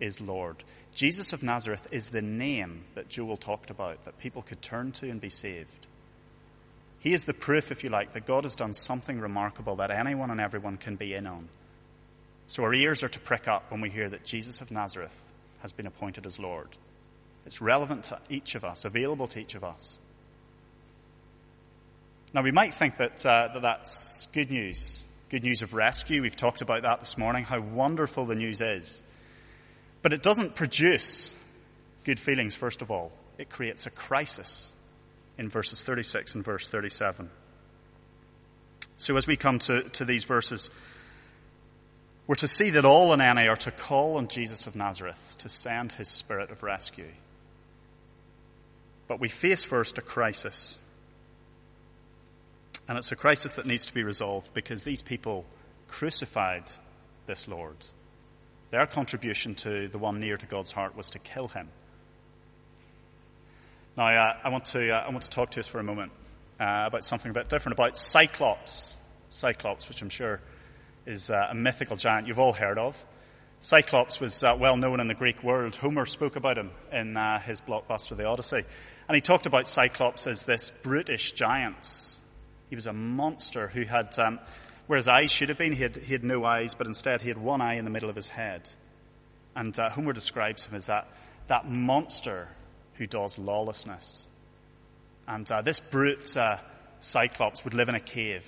is 0.00 0.20
Lord. 0.20 0.64
Jesus 0.94 1.32
of 1.32 1.42
Nazareth 1.42 1.86
is 1.90 2.08
the 2.08 2.22
name 2.22 2.84
that 2.94 3.08
Joel 3.08 3.36
talked 3.36 3.70
about, 3.70 4.04
that 4.04 4.18
people 4.18 4.42
could 4.42 4.62
turn 4.62 4.92
to 4.92 5.10
and 5.10 5.20
be 5.20 5.28
saved. 5.28 5.86
He 7.00 7.12
is 7.12 7.24
the 7.24 7.34
proof, 7.34 7.70
if 7.70 7.84
you 7.84 7.90
like, 7.90 8.14
that 8.14 8.26
God 8.26 8.44
has 8.44 8.56
done 8.56 8.74
something 8.74 9.20
remarkable 9.20 9.76
that 9.76 9.90
anyone 9.90 10.30
and 10.30 10.40
everyone 10.40 10.78
can 10.78 10.96
be 10.96 11.14
in 11.14 11.26
on. 11.26 11.48
So 12.48 12.64
our 12.64 12.74
ears 12.74 13.02
are 13.02 13.08
to 13.10 13.20
prick 13.20 13.46
up 13.46 13.70
when 13.70 13.80
we 13.80 13.90
hear 13.90 14.08
that 14.08 14.24
Jesus 14.24 14.60
of 14.60 14.70
Nazareth 14.70 15.16
has 15.60 15.70
been 15.70 15.86
appointed 15.86 16.26
as 16.26 16.38
Lord. 16.38 16.68
It's 17.46 17.60
relevant 17.60 18.04
to 18.04 18.18
each 18.28 18.54
of 18.54 18.64
us, 18.64 18.84
available 18.84 19.28
to 19.28 19.40
each 19.40 19.54
of 19.54 19.62
us. 19.62 20.00
Now, 22.34 22.42
we 22.42 22.50
might 22.50 22.74
think 22.74 22.98
that, 22.98 23.24
uh, 23.24 23.48
that 23.54 23.62
that's 23.62 24.26
good 24.28 24.50
news, 24.50 25.06
good 25.30 25.44
news 25.44 25.62
of 25.62 25.72
rescue. 25.72 26.20
We've 26.20 26.36
talked 26.36 26.60
about 26.60 26.82
that 26.82 27.00
this 27.00 27.16
morning, 27.16 27.44
how 27.44 27.60
wonderful 27.60 28.26
the 28.26 28.34
news 28.34 28.60
is. 28.60 29.02
But 30.02 30.12
it 30.12 30.22
doesn't 30.22 30.54
produce 30.54 31.34
good 32.04 32.18
feelings, 32.18 32.54
first 32.54 32.82
of 32.82 32.90
all. 32.90 33.12
It 33.38 33.48
creates 33.48 33.86
a 33.86 33.90
crisis 33.90 34.72
in 35.38 35.48
verses 35.48 35.80
36 35.80 36.34
and 36.34 36.44
verse 36.44 36.68
37. 36.68 37.30
So 38.98 39.16
as 39.16 39.26
we 39.26 39.36
come 39.36 39.58
to, 39.60 39.82
to 39.90 40.04
these 40.04 40.24
verses, 40.24 40.70
we're 42.26 42.34
to 42.36 42.48
see 42.48 42.70
that 42.70 42.84
all 42.84 43.12
in 43.14 43.20
NA 43.20 43.50
are 43.50 43.56
to 43.56 43.70
call 43.70 44.16
on 44.16 44.28
Jesus 44.28 44.66
of 44.66 44.76
Nazareth 44.76 45.36
to 45.38 45.48
send 45.48 45.92
his 45.92 46.08
spirit 46.08 46.50
of 46.50 46.62
rescue. 46.62 47.08
But 49.06 49.20
we 49.20 49.28
face 49.28 49.64
first 49.64 49.96
a 49.96 50.02
crisis. 50.02 50.78
And 52.88 52.96
it's 52.96 53.12
a 53.12 53.16
crisis 53.16 53.54
that 53.54 53.66
needs 53.66 53.84
to 53.86 53.92
be 53.92 54.02
resolved 54.02 54.54
because 54.54 54.82
these 54.82 55.02
people 55.02 55.44
crucified 55.88 56.64
this 57.26 57.46
Lord. 57.46 57.76
Their 58.70 58.86
contribution 58.86 59.54
to 59.56 59.88
the 59.88 59.98
one 59.98 60.20
near 60.20 60.36
to 60.36 60.46
God's 60.46 60.72
heart 60.72 60.96
was 60.96 61.10
to 61.10 61.18
kill 61.18 61.48
him. 61.48 61.68
Now, 63.96 64.06
uh, 64.06 64.36
I, 64.42 64.48
want 64.48 64.64
to, 64.66 64.90
uh, 64.90 65.04
I 65.06 65.10
want 65.10 65.22
to 65.22 65.30
talk 65.30 65.50
to 65.52 65.60
us 65.60 65.68
for 65.68 65.80
a 65.80 65.82
moment 65.82 66.12
uh, 66.58 66.84
about 66.86 67.04
something 67.04 67.30
a 67.30 67.34
bit 67.34 67.48
different, 67.48 67.74
about 67.74 67.98
Cyclops. 67.98 68.96
Cyclops, 69.28 69.88
which 69.88 70.00
I'm 70.00 70.08
sure 70.08 70.40
is 71.04 71.30
uh, 71.30 71.48
a 71.50 71.54
mythical 71.54 71.96
giant 71.96 72.26
you've 72.26 72.38
all 72.38 72.52
heard 72.52 72.78
of. 72.78 72.96
Cyclops 73.60 74.20
was 74.20 74.44
uh, 74.44 74.56
well 74.58 74.76
known 74.76 75.00
in 75.00 75.08
the 75.08 75.14
Greek 75.14 75.42
world. 75.42 75.74
Homer 75.76 76.06
spoke 76.06 76.36
about 76.36 76.56
him 76.56 76.70
in 76.92 77.16
uh, 77.16 77.40
his 77.40 77.60
blockbuster, 77.60 78.16
The 78.16 78.26
Odyssey. 78.26 78.64
And 79.08 79.14
he 79.14 79.20
talked 79.20 79.46
about 79.46 79.66
Cyclops 79.66 80.26
as 80.26 80.44
this 80.44 80.70
brutish 80.82 81.32
giant. 81.32 82.17
He 82.70 82.76
was 82.76 82.86
a 82.86 82.92
monster 82.92 83.68
who 83.68 83.82
had, 83.82 84.18
um, 84.18 84.38
where 84.86 84.96
his 84.96 85.08
eyes 85.08 85.30
should 85.30 85.48
have 85.48 85.58
been, 85.58 85.72
he 85.72 85.82
had, 85.82 85.96
he 85.96 86.12
had 86.12 86.24
no 86.24 86.44
eyes, 86.44 86.74
but 86.74 86.86
instead 86.86 87.22
he 87.22 87.28
had 87.28 87.38
one 87.38 87.60
eye 87.60 87.74
in 87.74 87.84
the 87.84 87.90
middle 87.90 88.10
of 88.10 88.16
his 88.16 88.28
head. 88.28 88.68
And 89.56 89.74
Homer 89.76 90.12
describes 90.12 90.66
him 90.66 90.74
as 90.74 90.86
that, 90.86 91.08
that 91.48 91.68
monster 91.68 92.48
who 92.94 93.06
does 93.06 93.38
lawlessness. 93.38 94.26
And 95.26 95.50
uh, 95.50 95.62
this 95.62 95.80
brute 95.80 96.36
uh, 96.36 96.58
Cyclops 97.00 97.64
would 97.64 97.74
live 97.74 97.88
in 97.88 97.94
a 97.94 98.00
cave. 98.00 98.44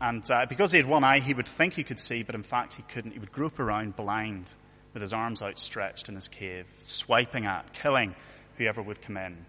And 0.00 0.28
uh, 0.30 0.46
because 0.46 0.72
he 0.72 0.78
had 0.78 0.86
one 0.86 1.04
eye, 1.04 1.20
he 1.20 1.34
would 1.34 1.48
think 1.48 1.74
he 1.74 1.84
could 1.84 2.00
see, 2.00 2.22
but 2.22 2.34
in 2.34 2.42
fact 2.42 2.74
he 2.74 2.82
couldn't. 2.82 3.12
He 3.12 3.18
would 3.18 3.32
grope 3.32 3.60
around 3.60 3.96
blind 3.96 4.50
with 4.92 5.02
his 5.02 5.12
arms 5.12 5.42
outstretched 5.42 6.08
in 6.08 6.14
his 6.14 6.28
cave, 6.28 6.66
swiping 6.82 7.46
at, 7.46 7.72
killing 7.72 8.14
whoever 8.56 8.82
would 8.82 9.02
come 9.02 9.16
in. 9.16 9.44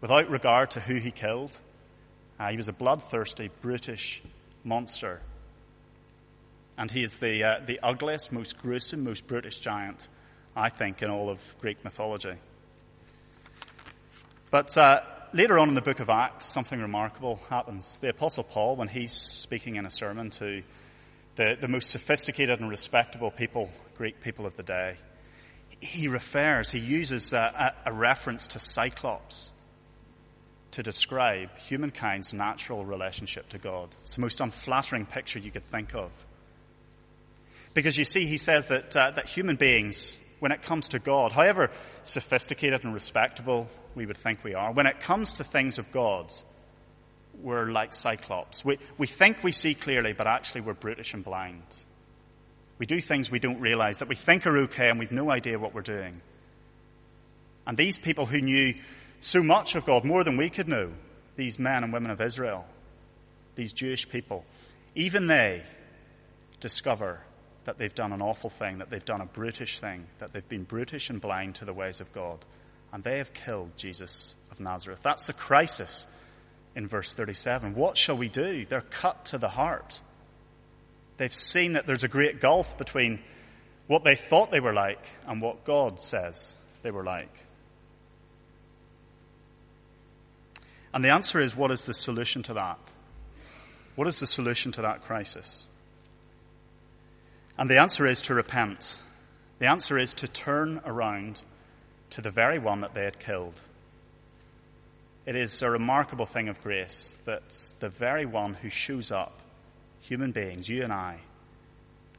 Without 0.00 0.30
regard 0.30 0.70
to 0.72 0.80
who 0.80 0.96
he 0.96 1.10
killed, 1.10 1.58
uh, 2.40 2.48
he 2.48 2.56
was 2.56 2.68
a 2.68 2.72
bloodthirsty, 2.72 3.50
British 3.60 4.22
monster. 4.64 5.20
And 6.78 6.90
he 6.90 7.02
is 7.02 7.18
the, 7.18 7.44
uh, 7.44 7.60
the 7.66 7.78
ugliest, 7.82 8.32
most 8.32 8.56
gruesome, 8.56 9.04
most 9.04 9.26
brutish 9.26 9.60
giant, 9.60 10.08
I 10.56 10.70
think, 10.70 11.02
in 11.02 11.10
all 11.10 11.28
of 11.28 11.38
Greek 11.60 11.84
mythology. 11.84 12.32
But 14.50 14.74
uh, 14.78 15.02
later 15.34 15.58
on 15.58 15.68
in 15.68 15.74
the 15.74 15.82
book 15.82 16.00
of 16.00 16.08
Acts, 16.08 16.46
something 16.46 16.80
remarkable 16.80 17.40
happens. 17.50 17.98
The 17.98 18.08
Apostle 18.08 18.44
Paul, 18.44 18.74
when 18.76 18.88
he's 18.88 19.12
speaking 19.12 19.76
in 19.76 19.84
a 19.84 19.90
sermon 19.90 20.30
to 20.30 20.62
the, 21.36 21.58
the 21.60 21.68
most 21.68 21.90
sophisticated 21.90 22.58
and 22.58 22.70
respectable 22.70 23.30
people, 23.30 23.68
Greek 23.98 24.22
people 24.22 24.46
of 24.46 24.56
the 24.56 24.62
day, 24.62 24.96
he 25.82 26.08
refers, 26.08 26.70
he 26.70 26.78
uses 26.78 27.34
a, 27.34 27.74
a, 27.84 27.90
a 27.90 27.92
reference 27.92 28.46
to 28.48 28.58
Cyclops 28.58 29.52
to 30.72 30.82
describe 30.82 31.50
humankind's 31.58 32.32
natural 32.32 32.84
relationship 32.84 33.48
to 33.50 33.58
God. 33.58 33.88
It's 34.02 34.14
the 34.14 34.20
most 34.20 34.40
unflattering 34.40 35.06
picture 35.06 35.38
you 35.38 35.50
could 35.50 35.66
think 35.66 35.94
of. 35.94 36.10
Because 37.74 37.96
you 37.96 38.04
see, 38.04 38.26
he 38.26 38.38
says 38.38 38.66
that, 38.68 38.96
uh, 38.96 39.12
that 39.12 39.26
human 39.26 39.56
beings, 39.56 40.20
when 40.38 40.52
it 40.52 40.62
comes 40.62 40.88
to 40.90 40.98
God, 40.98 41.32
however 41.32 41.70
sophisticated 42.02 42.84
and 42.84 42.94
respectable 42.94 43.68
we 43.94 44.06
would 44.06 44.16
think 44.16 44.42
we 44.44 44.54
are. 44.54 44.72
When 44.72 44.86
it 44.86 45.00
comes 45.00 45.34
to 45.34 45.44
things 45.44 45.78
of 45.78 45.90
God, 45.90 46.32
we're 47.42 47.66
like 47.66 47.94
Cyclops. 47.94 48.64
We, 48.64 48.78
we 48.98 49.06
think 49.06 49.42
we 49.42 49.52
see 49.52 49.74
clearly, 49.74 50.12
but 50.12 50.26
actually 50.26 50.62
we're 50.62 50.74
brutish 50.74 51.14
and 51.14 51.24
blind. 51.24 51.62
We 52.78 52.86
do 52.86 53.00
things 53.00 53.30
we 53.30 53.38
don't 53.38 53.60
realize 53.60 53.98
that 53.98 54.08
we 54.08 54.14
think 54.14 54.46
are 54.46 54.56
okay 54.58 54.88
and 54.88 54.98
we've 54.98 55.12
no 55.12 55.30
idea 55.30 55.58
what 55.58 55.74
we're 55.74 55.82
doing. 55.82 56.20
And 57.66 57.76
these 57.76 57.98
people 57.98 58.26
who 58.26 58.40
knew 58.40 58.74
so 59.20 59.42
much 59.42 59.74
of 59.74 59.84
God, 59.84 60.04
more 60.04 60.24
than 60.24 60.36
we 60.36 60.50
could 60.50 60.68
know, 60.68 60.92
these 61.36 61.58
men 61.58 61.84
and 61.84 61.92
women 61.92 62.10
of 62.10 62.20
Israel, 62.20 62.66
these 63.54 63.72
Jewish 63.72 64.08
people, 64.08 64.44
even 64.94 65.26
they 65.26 65.62
discover 66.60 67.20
that 67.64 67.78
they've 67.78 67.94
done 67.94 68.12
an 68.12 68.22
awful 68.22 68.50
thing, 68.50 68.78
that 68.78 68.90
they've 68.90 69.04
done 69.04 69.20
a 69.20 69.26
brutish 69.26 69.78
thing, 69.78 70.06
that 70.18 70.32
they've 70.32 70.48
been 70.48 70.64
brutish 70.64 71.10
and 71.10 71.20
blind 71.20 71.56
to 71.56 71.64
the 71.64 71.74
ways 71.74 72.00
of 72.00 72.12
God 72.12 72.44
and 72.92 73.04
they 73.04 73.18
have 73.18 73.32
killed 73.32 73.76
Jesus 73.76 74.34
of 74.50 74.60
Nazareth. 74.60 75.00
That's 75.02 75.26
the 75.26 75.32
crisis 75.32 76.06
in 76.74 76.86
verse 76.86 77.14
37. 77.14 77.74
What 77.74 77.96
shall 77.96 78.16
we 78.16 78.28
do? 78.28 78.64
They're 78.64 78.80
cut 78.80 79.26
to 79.26 79.38
the 79.38 79.48
heart. 79.48 80.00
They've 81.16 81.34
seen 81.34 81.74
that 81.74 81.86
there's 81.86 82.04
a 82.04 82.08
great 82.08 82.40
gulf 82.40 82.78
between 82.78 83.20
what 83.86 84.04
they 84.04 84.14
thought 84.14 84.50
they 84.50 84.60
were 84.60 84.72
like 84.72 85.04
and 85.26 85.40
what 85.40 85.64
God 85.64 86.00
says 86.02 86.56
they 86.82 86.90
were 86.90 87.04
like. 87.04 87.32
And 90.92 91.04
the 91.04 91.10
answer 91.10 91.38
is 91.40 91.56
what 91.56 91.70
is 91.70 91.84
the 91.84 91.94
solution 91.94 92.42
to 92.44 92.54
that? 92.54 92.78
What 93.94 94.08
is 94.08 94.20
the 94.20 94.26
solution 94.26 94.72
to 94.72 94.82
that 94.82 95.02
crisis? 95.02 95.66
And 97.58 97.70
the 97.70 97.80
answer 97.80 98.06
is 98.06 98.22
to 98.22 98.34
repent. 98.34 98.96
The 99.58 99.66
answer 99.66 99.98
is 99.98 100.14
to 100.14 100.28
turn 100.28 100.80
around 100.84 101.42
to 102.10 102.22
the 102.22 102.30
very 102.30 102.58
one 102.58 102.80
that 102.80 102.94
they 102.94 103.04
had 103.04 103.18
killed. 103.18 103.60
It 105.26 105.36
is 105.36 105.62
a 105.62 105.70
remarkable 105.70 106.26
thing 106.26 106.48
of 106.48 106.62
grace 106.62 107.18
that 107.26 107.42
the 107.78 107.90
very 107.90 108.24
one 108.24 108.54
who 108.54 108.70
shows 108.70 109.12
up, 109.12 109.38
human 110.00 110.32
beings, 110.32 110.68
you 110.68 110.82
and 110.82 110.92
I, 110.92 111.20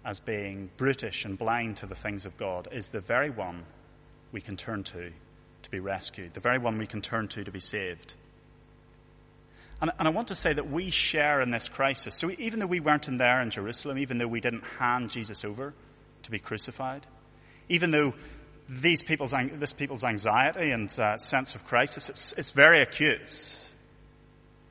as 0.06 0.20
being 0.20 0.70
brutish 0.78 1.26
and 1.26 1.38
blind 1.38 1.78
to 1.78 1.88
the 1.88 1.96
things 1.96 2.26
of 2.26 2.38
God, 2.38 2.68
is 2.72 2.90
the 2.90 3.02
very 3.02 3.30
one 3.30 3.66
we 4.32 4.40
can 4.40 4.56
turn 4.56 4.84
to 4.84 5.12
to 5.64 5.72
be 5.72 5.80
rescued, 5.80 6.34
the 6.34 6.40
very 6.40 6.58
one 6.58 6.78
we 6.78 6.88
can 6.88 7.02
turn 7.02 7.28
to 7.30 7.44
to 7.44 7.52
be 7.52 7.60
saved. 7.60 8.14
And, 9.82 9.92
and, 9.98 10.08
I 10.08 10.12
want 10.12 10.28
to 10.28 10.36
say 10.36 10.54
that 10.54 10.70
we 10.70 10.92
share 10.92 11.42
in 11.42 11.50
this 11.50 11.68
crisis. 11.68 12.16
So 12.16 12.32
even 12.38 12.60
though 12.60 12.68
we 12.68 12.80
weren't 12.80 13.08
in 13.08 13.18
there 13.18 13.42
in 13.42 13.50
Jerusalem, 13.50 13.98
even 13.98 14.20
though 14.20 14.28
we 14.28 14.40
didn't 14.40 14.64
hand 14.80 15.10
Jesus 15.10 15.44
over 15.44 15.74
to 16.24 16.32
be 16.32 16.38
crucified, 16.38 17.06
even 17.68 17.90
though 17.90 18.14
these 18.70 19.02
people's, 19.02 19.34
this 19.54 19.74
people's 19.74 20.04
anxiety 20.04 20.70
and 20.70 20.88
uh, 21.00 21.18
sense 21.18 21.56
of 21.56 21.66
crisis, 21.66 22.10
it's, 22.10 22.34
it's 22.34 22.52
very 22.52 22.82
acute. 22.82 23.60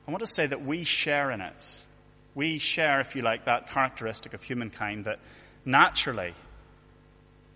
I 0.07 0.11
want 0.11 0.21
to 0.21 0.27
say 0.27 0.47
that 0.47 0.65
we 0.65 0.83
share 0.85 1.29
in 1.31 1.41
it. 1.41 1.87
We 2.33 2.57
share, 2.57 3.01
if 3.01 3.15
you 3.15 3.21
like, 3.21 3.45
that 3.45 3.69
characteristic 3.69 4.33
of 4.33 4.41
humankind 4.41 5.05
that 5.05 5.19
naturally 5.65 6.33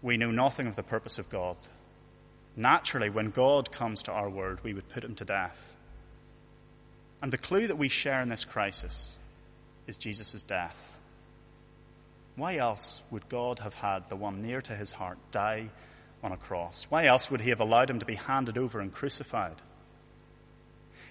we 0.01 0.17
know 0.17 0.31
nothing 0.31 0.67
of 0.67 0.75
the 0.75 0.83
purpose 0.83 1.17
of 1.17 1.29
God. 1.29 1.57
Naturally, 2.55 3.09
when 3.09 3.31
God 3.31 3.71
comes 3.71 4.03
to 4.03 4.11
our 4.11 4.29
world, 4.29 4.59
we 4.63 4.73
would 4.73 4.87
put 4.89 5.03
him 5.03 5.15
to 5.15 5.25
death. 5.25 5.74
And 7.21 7.31
the 7.31 7.37
clue 7.37 7.67
that 7.67 7.77
we 7.77 7.89
share 7.89 8.21
in 8.21 8.29
this 8.29 8.45
crisis 8.45 9.19
is 9.87 9.97
Jesus' 9.97 10.43
death. 10.43 10.99
Why 12.35 12.57
else 12.57 13.01
would 13.11 13.29
God 13.29 13.59
have 13.59 13.73
had 13.73 14.09
the 14.09 14.15
one 14.15 14.41
near 14.41 14.61
to 14.61 14.75
his 14.75 14.91
heart 14.91 15.17
die 15.31 15.69
on 16.23 16.31
a 16.31 16.37
cross? 16.37 16.85
Why 16.89 17.05
else 17.05 17.31
would 17.31 17.41
he 17.41 17.49
have 17.49 17.61
allowed 17.61 17.89
him 17.89 17.99
to 17.99 18.05
be 18.05 18.15
handed 18.15 18.57
over 18.57 18.79
and 18.79 18.93
crucified? 18.93 19.55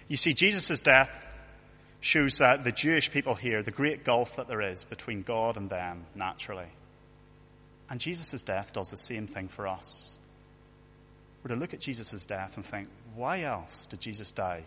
You 0.09 0.17
see, 0.17 0.35
Jesus' 0.35 0.83
death 0.83 1.11
shows 2.01 2.39
that 2.39 2.65
the 2.65 2.73
Jewish 2.73 3.11
people 3.11 3.35
here 3.35 3.63
the 3.63 3.71
great 3.71 4.05
gulf 4.05 4.37
that 4.37 4.49
there 4.49 4.61
is 4.61 4.85
between 4.85 5.23
God 5.23 5.57
and 5.57 5.71
them, 5.71 6.05
naturally. 6.15 6.69
And 7.89 7.99
Jesus' 7.99 8.43
death 8.43 8.75
does 8.75 8.91
the 8.91 8.97
same 8.97 9.27
thing 9.27 9.49
for 9.49 9.67
us. 9.67 10.19
We're 11.43 11.55
to 11.55 11.61
look 11.61 11.75
at 11.75 11.81
Jesus' 11.81 12.27
death 12.27 12.57
and 12.57 12.65
think, 12.65 12.89
why 13.15 13.43
else 13.43 13.87
did 13.87 14.01
Jesus 14.01 14.31
die? 14.31 14.65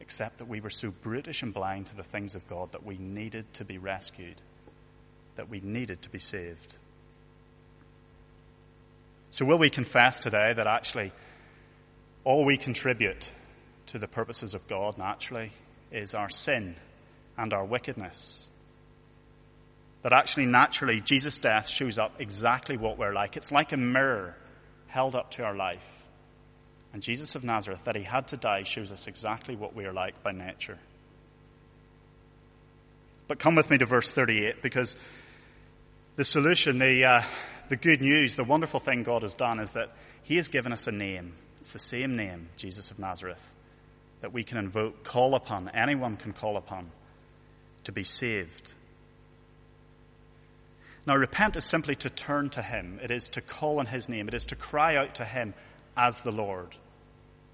Except 0.00 0.38
that 0.38 0.48
we 0.48 0.60
were 0.60 0.70
so 0.70 0.90
brutish 0.90 1.42
and 1.42 1.52
blind 1.52 1.86
to 1.86 1.96
the 1.96 2.02
things 2.02 2.34
of 2.34 2.46
God 2.48 2.72
that 2.72 2.84
we 2.84 2.96
needed 2.98 3.52
to 3.54 3.64
be 3.64 3.78
rescued, 3.78 4.40
that 5.36 5.48
we 5.48 5.60
needed 5.60 6.02
to 6.02 6.08
be 6.08 6.18
saved. 6.18 6.76
So, 9.30 9.44
will 9.44 9.58
we 9.58 9.70
confess 9.70 10.18
today 10.18 10.52
that 10.54 10.66
actually 10.66 11.12
all 12.24 12.44
we 12.44 12.56
contribute 12.56 13.30
to 13.86 13.98
the 13.98 14.08
purposes 14.08 14.54
of 14.54 14.66
God 14.66 14.98
naturally 14.98 15.52
is 15.92 16.14
our 16.14 16.28
sin 16.28 16.74
and 17.38 17.52
our 17.52 17.64
wickedness? 17.64 18.48
That 20.02 20.12
actually, 20.12 20.46
naturally, 20.46 21.00
Jesus' 21.00 21.38
death 21.38 21.68
shows 21.68 21.98
up 21.98 22.20
exactly 22.20 22.76
what 22.76 22.98
we're 22.98 23.12
like. 23.12 23.36
It's 23.36 23.52
like 23.52 23.72
a 23.72 23.76
mirror 23.76 24.34
held 24.88 25.14
up 25.14 25.30
to 25.32 25.44
our 25.44 25.54
life. 25.54 25.99
And 26.92 27.02
Jesus 27.02 27.34
of 27.34 27.44
Nazareth, 27.44 27.84
that 27.84 27.96
he 27.96 28.02
had 28.02 28.28
to 28.28 28.36
die, 28.36 28.64
shows 28.64 28.90
us 28.90 29.06
exactly 29.06 29.54
what 29.54 29.74
we 29.74 29.84
are 29.84 29.92
like 29.92 30.22
by 30.22 30.32
nature. 30.32 30.78
But 33.28 33.38
come 33.38 33.54
with 33.54 33.70
me 33.70 33.78
to 33.78 33.86
verse 33.86 34.10
38 34.10 34.60
because 34.60 34.96
the 36.16 36.24
solution, 36.24 36.78
the, 36.78 37.04
uh, 37.04 37.22
the 37.68 37.76
good 37.76 38.02
news, 38.02 38.34
the 38.34 38.44
wonderful 38.44 38.80
thing 38.80 39.04
God 39.04 39.22
has 39.22 39.34
done 39.34 39.60
is 39.60 39.72
that 39.72 39.92
he 40.24 40.36
has 40.36 40.48
given 40.48 40.72
us 40.72 40.88
a 40.88 40.92
name. 40.92 41.34
It's 41.60 41.72
the 41.72 41.78
same 41.78 42.16
name, 42.16 42.48
Jesus 42.56 42.90
of 42.90 42.98
Nazareth, 42.98 43.54
that 44.20 44.32
we 44.32 44.42
can 44.42 44.58
invoke, 44.58 45.04
call 45.04 45.36
upon, 45.36 45.68
anyone 45.68 46.16
can 46.16 46.32
call 46.32 46.56
upon 46.56 46.90
to 47.84 47.92
be 47.92 48.02
saved. 48.02 48.72
Now, 51.06 51.16
repent 51.16 51.56
is 51.56 51.64
simply 51.64 51.94
to 51.96 52.10
turn 52.10 52.50
to 52.50 52.62
Him. 52.62 52.98
It 53.02 53.10
is 53.10 53.28
to 53.30 53.40
call 53.40 53.78
on 53.78 53.86
His 53.86 54.08
name. 54.08 54.28
It 54.28 54.34
is 54.34 54.46
to 54.46 54.56
cry 54.56 54.96
out 54.96 55.16
to 55.16 55.24
Him 55.24 55.54
as 56.00 56.22
the 56.22 56.32
Lord. 56.32 56.74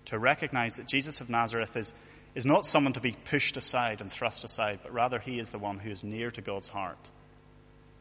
To 0.07 0.19
recognize 0.21 0.77
that 0.77 0.87
Jesus 0.87 1.21
of 1.21 1.29
Nazareth 1.29 1.77
is, 1.77 1.93
is 2.37 2.47
not 2.47 2.65
someone 2.65 2.93
to 2.93 3.01
be 3.01 3.17
pushed 3.25 3.57
aside 3.57 4.01
and 4.01 4.11
thrust 4.11 4.45
aside, 4.45 4.79
but 4.85 4.95
rather 4.95 5.19
He 5.19 5.41
is 5.41 5.51
the 5.51 5.59
one 5.59 5.81
who 5.81 5.91
is 5.91 6.05
near 6.05 6.31
to 6.31 6.41
God's 6.41 6.69
heart. 6.69 7.11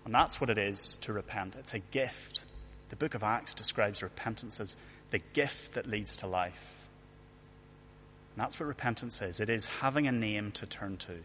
And 0.05 0.13
that's 0.13 0.39
what 0.39 0.51
it 0.51 0.60
is 0.60 0.97
to 0.97 1.13
repent. 1.13 1.55
It's 1.58 1.73
a 1.73 1.79
gift. 1.79 2.45
The 2.89 2.95
book 2.95 3.15
of 3.15 3.23
Acts 3.23 3.55
describes 3.55 4.03
repentance 4.03 4.60
as 4.60 4.77
the 5.10 5.17
gift 5.34 5.73
that 5.73 5.88
leads 5.88 6.17
to 6.17 6.27
life. 6.27 6.73
And 8.36 8.43
that's 8.43 8.60
what 8.60 8.67
repentance 8.67 9.23
is. 9.23 9.39
It 9.39 9.49
is 9.49 9.67
having 9.67 10.05
a 10.05 10.12
name 10.12 10.51
to 10.53 10.67
turn 10.67 10.97
to. 10.97 11.15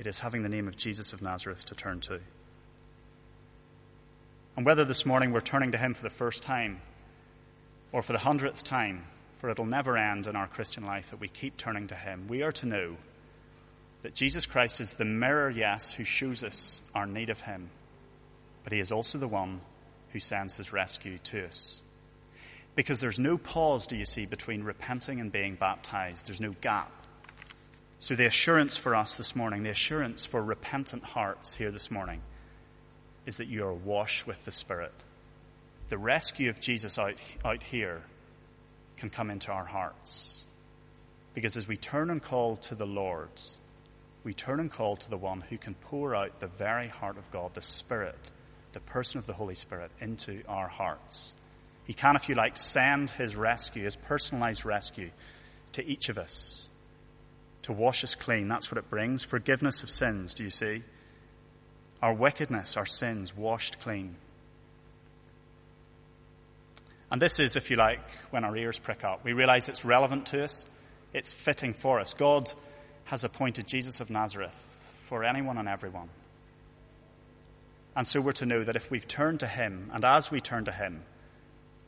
It 0.00 0.08
is 0.08 0.18
having 0.18 0.42
the 0.42 0.48
name 0.48 0.66
of 0.66 0.76
Jesus 0.76 1.12
of 1.12 1.22
Nazareth 1.22 1.66
to 1.66 1.76
turn 1.76 2.00
to. 2.00 2.18
And 4.56 4.66
whether 4.66 4.84
this 4.84 5.06
morning 5.06 5.30
we're 5.30 5.40
turning 5.40 5.70
to 5.70 5.78
Him 5.78 5.94
for 5.94 6.02
the 6.02 6.10
first 6.10 6.42
time 6.42 6.80
or 7.94 8.02
for 8.02 8.12
the 8.12 8.18
hundredth 8.18 8.64
time, 8.64 9.04
for 9.38 9.50
it'll 9.50 9.64
never 9.64 9.96
end 9.96 10.26
in 10.26 10.34
our 10.34 10.48
Christian 10.48 10.84
life 10.84 11.10
that 11.10 11.20
we 11.20 11.28
keep 11.28 11.56
turning 11.56 11.86
to 11.86 11.94
Him, 11.94 12.26
we 12.26 12.42
are 12.42 12.50
to 12.50 12.66
know 12.66 12.96
that 14.02 14.16
Jesus 14.16 14.46
Christ 14.46 14.80
is 14.80 14.94
the 14.94 15.04
mirror, 15.04 15.48
yes, 15.48 15.92
who 15.92 16.02
shows 16.02 16.42
us 16.42 16.82
our 16.92 17.06
need 17.06 17.30
of 17.30 17.40
Him, 17.40 17.70
but 18.64 18.72
He 18.72 18.80
is 18.80 18.90
also 18.90 19.18
the 19.18 19.28
one 19.28 19.60
who 20.12 20.18
sends 20.18 20.56
His 20.56 20.72
rescue 20.72 21.18
to 21.18 21.46
us. 21.46 21.84
Because 22.74 22.98
there's 22.98 23.20
no 23.20 23.38
pause, 23.38 23.86
do 23.86 23.96
you 23.96 24.06
see, 24.06 24.26
between 24.26 24.64
repenting 24.64 25.20
and 25.20 25.30
being 25.30 25.54
baptized. 25.54 26.26
There's 26.26 26.40
no 26.40 26.56
gap. 26.60 26.90
So 28.00 28.16
the 28.16 28.26
assurance 28.26 28.76
for 28.76 28.96
us 28.96 29.14
this 29.14 29.36
morning, 29.36 29.62
the 29.62 29.70
assurance 29.70 30.26
for 30.26 30.42
repentant 30.42 31.04
hearts 31.04 31.54
here 31.54 31.70
this 31.70 31.92
morning, 31.92 32.22
is 33.24 33.36
that 33.36 33.46
you 33.46 33.64
are 33.64 33.72
washed 33.72 34.26
with 34.26 34.44
the 34.44 34.50
Spirit. 34.50 34.92
The 35.88 35.98
rescue 35.98 36.50
of 36.50 36.60
Jesus 36.60 36.98
out, 36.98 37.14
out 37.44 37.62
here 37.62 38.02
can 38.96 39.10
come 39.10 39.30
into 39.30 39.52
our 39.52 39.64
hearts. 39.64 40.46
Because 41.34 41.56
as 41.56 41.66
we 41.66 41.76
turn 41.76 42.10
and 42.10 42.22
call 42.22 42.56
to 42.56 42.74
the 42.74 42.86
Lord, 42.86 43.28
we 44.22 44.34
turn 44.34 44.60
and 44.60 44.70
call 44.70 44.96
to 44.96 45.10
the 45.10 45.16
one 45.16 45.40
who 45.40 45.58
can 45.58 45.74
pour 45.74 46.14
out 46.14 46.40
the 46.40 46.46
very 46.46 46.88
heart 46.88 47.18
of 47.18 47.30
God, 47.30 47.54
the 47.54 47.60
Spirit, 47.60 48.30
the 48.72 48.80
person 48.80 49.18
of 49.18 49.26
the 49.26 49.32
Holy 49.32 49.54
Spirit, 49.54 49.90
into 50.00 50.42
our 50.48 50.68
hearts. 50.68 51.34
He 51.86 51.92
can, 51.92 52.16
if 52.16 52.28
you 52.28 52.34
like, 52.34 52.56
send 52.56 53.10
his 53.10 53.36
rescue, 53.36 53.84
his 53.84 53.96
personalized 53.96 54.64
rescue, 54.64 55.10
to 55.72 55.84
each 55.84 56.08
of 56.08 56.18
us 56.18 56.70
to 57.62 57.72
wash 57.72 58.04
us 58.04 58.14
clean. 58.14 58.48
That's 58.48 58.70
what 58.70 58.78
it 58.78 58.88
brings. 58.88 59.24
Forgiveness 59.24 59.82
of 59.82 59.90
sins, 59.90 60.34
do 60.34 60.44
you 60.44 60.50
see? 60.50 60.82
our 62.04 62.12
wickedness, 62.12 62.76
our 62.76 62.84
sins 62.84 63.34
washed 63.34 63.80
clean. 63.80 64.14
And 67.10 67.20
this 67.20 67.38
is, 67.38 67.56
if 67.56 67.70
you 67.70 67.76
like, 67.76 68.00
when 68.30 68.44
our 68.44 68.56
ears 68.56 68.78
prick 68.78 69.04
up. 69.04 69.24
We 69.24 69.32
realize 69.32 69.68
it's 69.68 69.84
relevant 69.84 70.26
to 70.26 70.44
us, 70.44 70.66
it's 71.12 71.32
fitting 71.32 71.74
for 71.74 72.00
us. 72.00 72.14
God 72.14 72.52
has 73.04 73.24
appointed 73.24 73.66
Jesus 73.66 74.00
of 74.00 74.10
Nazareth 74.10 74.96
for 75.08 75.24
anyone 75.24 75.58
and 75.58 75.68
everyone. 75.68 76.08
And 77.96 78.06
so 78.06 78.20
we're 78.20 78.32
to 78.32 78.46
know 78.46 78.64
that 78.64 78.76
if 78.76 78.90
we've 78.90 79.06
turned 79.06 79.40
to 79.40 79.46
Him, 79.46 79.90
and 79.92 80.04
as 80.04 80.30
we 80.30 80.40
turn 80.40 80.64
to 80.64 80.72
Him, 80.72 81.02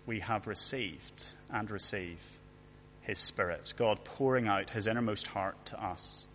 we 0.07 0.21
have 0.21 0.47
received 0.47 1.25
and 1.51 1.69
receive 1.71 2.19
His 3.01 3.19
Spirit, 3.19 3.75
God 3.77 4.05
pouring 4.05 4.47
out 4.47 4.71
His 4.71 4.87
innermost 4.87 5.27
heart 5.27 5.57
to 5.67 5.83
us. 5.83 6.29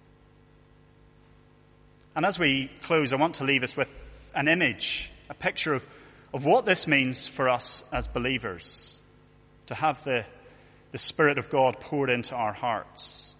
And 2.15 2.25
as 2.25 2.37
we 2.37 2.69
close, 2.83 3.13
I 3.13 3.15
want 3.15 3.35
to 3.35 3.45
leave 3.45 3.63
us 3.63 3.77
with 3.77 3.87
an 4.35 4.49
image, 4.49 5.11
a 5.29 5.33
picture 5.33 5.73
of, 5.73 5.87
of 6.33 6.45
what 6.45 6.65
this 6.65 6.87
means 6.87 7.27
for 7.27 7.49
us 7.49 7.83
as 7.91 8.07
believers 8.07 9.01
to 9.67 9.75
have 9.75 10.03
the, 10.03 10.25
the 10.91 10.97
Spirit 10.97 11.37
of 11.37 11.49
God 11.49 11.79
poured 11.79 12.09
into 12.09 12.35
our 12.35 12.53
hearts. 12.53 13.35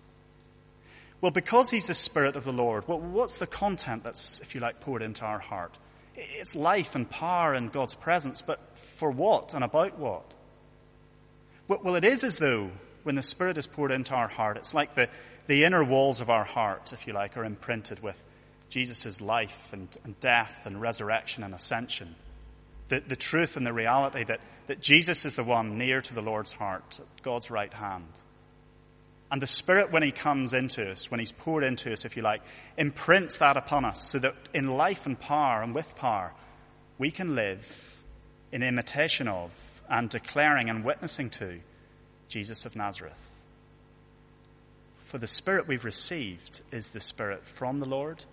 Well, 1.22 1.32
because 1.32 1.70
He's 1.70 1.88
the 1.88 1.94
Spirit 1.94 2.36
of 2.36 2.44
the 2.44 2.54
Lord, 2.54 2.88
well, 2.88 3.00
what's 3.00 3.38
the 3.38 3.48
content 3.48 4.04
that's, 4.04 4.40
if 4.42 4.56
you 4.56 4.62
like, 4.62 4.82
poured 4.82 5.02
into 5.02 5.24
our 5.24 5.40
heart? 5.40 5.78
It's 6.16 6.56
life 6.56 6.96
and 6.96 7.10
power 7.10 7.54
and 7.54 7.72
God's 7.72 7.96
presence, 7.96 8.42
but 8.42 8.60
for 8.76 9.12
what 9.12 9.54
and 9.54 9.64
about 9.64 9.98
what? 9.98 10.26
Well, 11.68 11.96
it 11.96 12.04
is 12.04 12.24
as 12.24 12.38
though 12.38 12.72
when 13.04 13.16
the 13.16 13.24
Spirit 13.24 13.58
is 13.58 13.68
poured 13.68 13.92
into 13.92 14.14
our 14.14 14.28
heart, 14.28 14.58
it's 14.58 14.74
like 14.74 14.96
the, 14.96 15.10
the 15.48 15.64
inner 15.64 15.84
walls 15.84 16.22
of 16.22 16.30
our 16.30 16.44
heart, 16.44 16.92
if 16.92 17.08
you 17.08 17.14
like, 17.14 17.38
are 17.38 17.46
imprinted 17.46 18.02
with 18.04 18.22
Jesus' 18.70 19.22
life 19.22 19.70
and, 19.72 19.96
and, 20.04 20.20
death 20.20 20.54
and 20.66 20.82
resurrection 20.82 21.44
and 21.44 21.54
ascension. 21.54 22.16
The, 22.92 23.00
the 23.00 23.16
truth 23.16 23.56
and 23.56 23.66
the 23.66 23.72
reality 23.72 24.26
that, 24.26 24.42
that 24.68 24.82
Jesus 24.82 25.24
is 25.24 25.36
the 25.36 25.46
one 25.46 25.78
near 25.78 26.02
to 26.02 26.14
the 26.14 26.22
Lord's 26.22 26.52
heart, 26.52 27.00
God's 27.22 27.50
right 27.50 27.74
hand. 27.74 28.10
And 29.32 29.42
the 29.42 29.48
Spirit, 29.48 29.94
when 29.94 30.04
He 30.04 30.12
comes 30.12 30.54
into 30.54 30.92
us, 30.92 31.10
when 31.10 31.22
He's 31.22 31.32
poured 31.32 31.64
into 31.64 31.94
us, 31.94 32.04
if 32.04 32.18
you 32.18 32.22
like, 32.22 32.42
imprints 32.78 33.38
that 33.38 33.56
upon 33.56 33.86
us 33.86 34.02
so 34.02 34.20
that 34.20 34.36
in 34.54 34.76
life 34.76 35.06
and 35.06 35.18
power 35.18 35.64
and 35.64 35.74
with 35.74 35.96
power, 35.96 36.34
we 36.98 37.12
can 37.12 37.34
live 37.34 38.04
in 38.52 38.62
imitation 38.62 39.30
of 39.30 39.52
and 39.90 40.10
declaring 40.10 40.70
and 40.70 40.84
witnessing 40.84 41.30
to 41.30 41.62
Jesus 42.28 42.66
of 42.66 42.76
Nazareth. 42.76 43.26
For 45.06 45.18
the 45.18 45.28
Spirit 45.28 45.66
we've 45.66 45.86
received 45.86 46.60
is 46.74 46.90
the 46.90 47.00
Spirit 47.00 47.46
from 47.46 47.80
the 47.80 47.88
Lord 47.88 48.26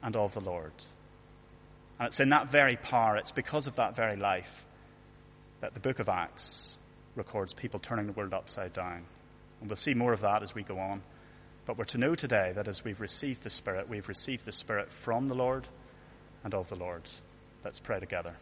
and 0.00 0.14
of 0.14 0.32
the 0.32 0.40
Lord. 0.40 0.74
And 2.00 2.06
it's 2.06 2.18
in 2.18 2.30
that 2.30 2.48
very 2.48 2.76
power, 2.76 3.18
it's 3.18 3.30
because 3.30 3.66
of 3.66 3.76
that 3.76 3.94
very 3.94 4.16
life, 4.16 4.64
that 5.60 5.74
the 5.74 5.80
book 5.80 5.98
of 5.98 6.08
Acts 6.08 6.78
records 7.14 7.52
people 7.52 7.78
turning 7.78 8.06
the 8.06 8.14
world 8.14 8.32
upside 8.32 8.72
down. 8.72 9.02
And 9.60 9.68
we'll 9.68 9.76
see 9.76 9.92
more 9.92 10.14
of 10.14 10.22
that 10.22 10.42
as 10.42 10.54
we 10.54 10.62
go 10.62 10.78
on. 10.78 11.02
But 11.66 11.76
we're 11.76 11.84
to 11.84 11.98
know 11.98 12.14
today 12.14 12.52
that 12.54 12.68
as 12.68 12.82
we've 12.82 13.02
received 13.02 13.42
the 13.42 13.50
Spirit, 13.50 13.90
we've 13.90 14.08
received 14.08 14.46
the 14.46 14.52
Spirit 14.52 14.90
from 14.90 15.26
the 15.26 15.34
Lord 15.34 15.66
and 16.42 16.54
of 16.54 16.70
the 16.70 16.74
Lord. 16.74 17.02
Let's 17.64 17.80
pray 17.80 18.00
together. 18.00 18.34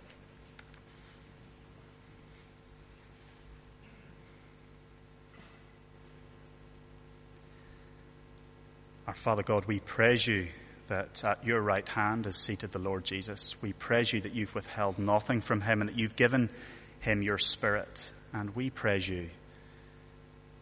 Our 9.08 9.14
Father 9.14 9.42
God, 9.42 9.64
we 9.64 9.80
praise 9.80 10.24
you 10.24 10.46
that 10.88 11.22
at 11.24 11.44
your 11.44 11.60
right 11.60 11.86
hand 11.88 12.26
is 12.26 12.36
seated 12.36 12.72
the 12.72 12.78
Lord 12.78 13.04
Jesus. 13.04 13.54
We 13.62 13.72
praise 13.72 14.12
you 14.12 14.22
that 14.22 14.34
you've 14.34 14.54
withheld 14.54 14.98
nothing 14.98 15.40
from 15.40 15.60
him 15.60 15.80
and 15.80 15.90
that 15.90 15.98
you've 15.98 16.16
given 16.16 16.48
him 17.00 17.22
your 17.22 17.38
spirit. 17.38 18.12
And 18.32 18.54
we 18.56 18.70
praise 18.70 19.08
you 19.08 19.28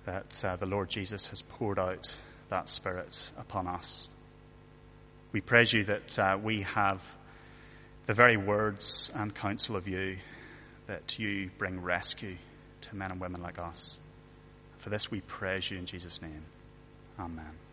that 0.05 0.45
uh, 0.45 0.57
the 0.57 0.66
Lord 0.66 0.89
Jesus 0.89 1.29
has 1.29 1.43
poured 1.43 1.79
out 1.79 2.18
that 2.49 2.68
spirit 2.68 3.33
upon 3.39 3.66
us. 3.66 4.09
We 5.33 5.41
praise 5.41 5.72
you 5.72 5.85
that 5.85 6.18
uh, 6.18 6.39
we 6.43 6.62
have 6.62 7.05
the 8.07 8.14
very 8.14 8.37
words 8.37 9.11
and 9.14 9.35
counsel 9.35 9.77
of 9.77 9.89
you, 9.89 10.16
that 10.87 11.18
you 11.18 11.51
bring 11.59 11.83
rescue 11.83 12.37
to 12.83 12.97
men 12.97 13.11
and 13.11 13.20
women 13.20 13.43
like 13.43 13.59
us. 13.59 14.01
For 14.79 14.91
this 14.91 15.11
we 15.11 15.20
praise 15.20 15.70
you 15.70 15.79
in 15.79 15.87
Jesus' 15.87 16.22
name. 16.22 16.43
Amen. 17.18 17.66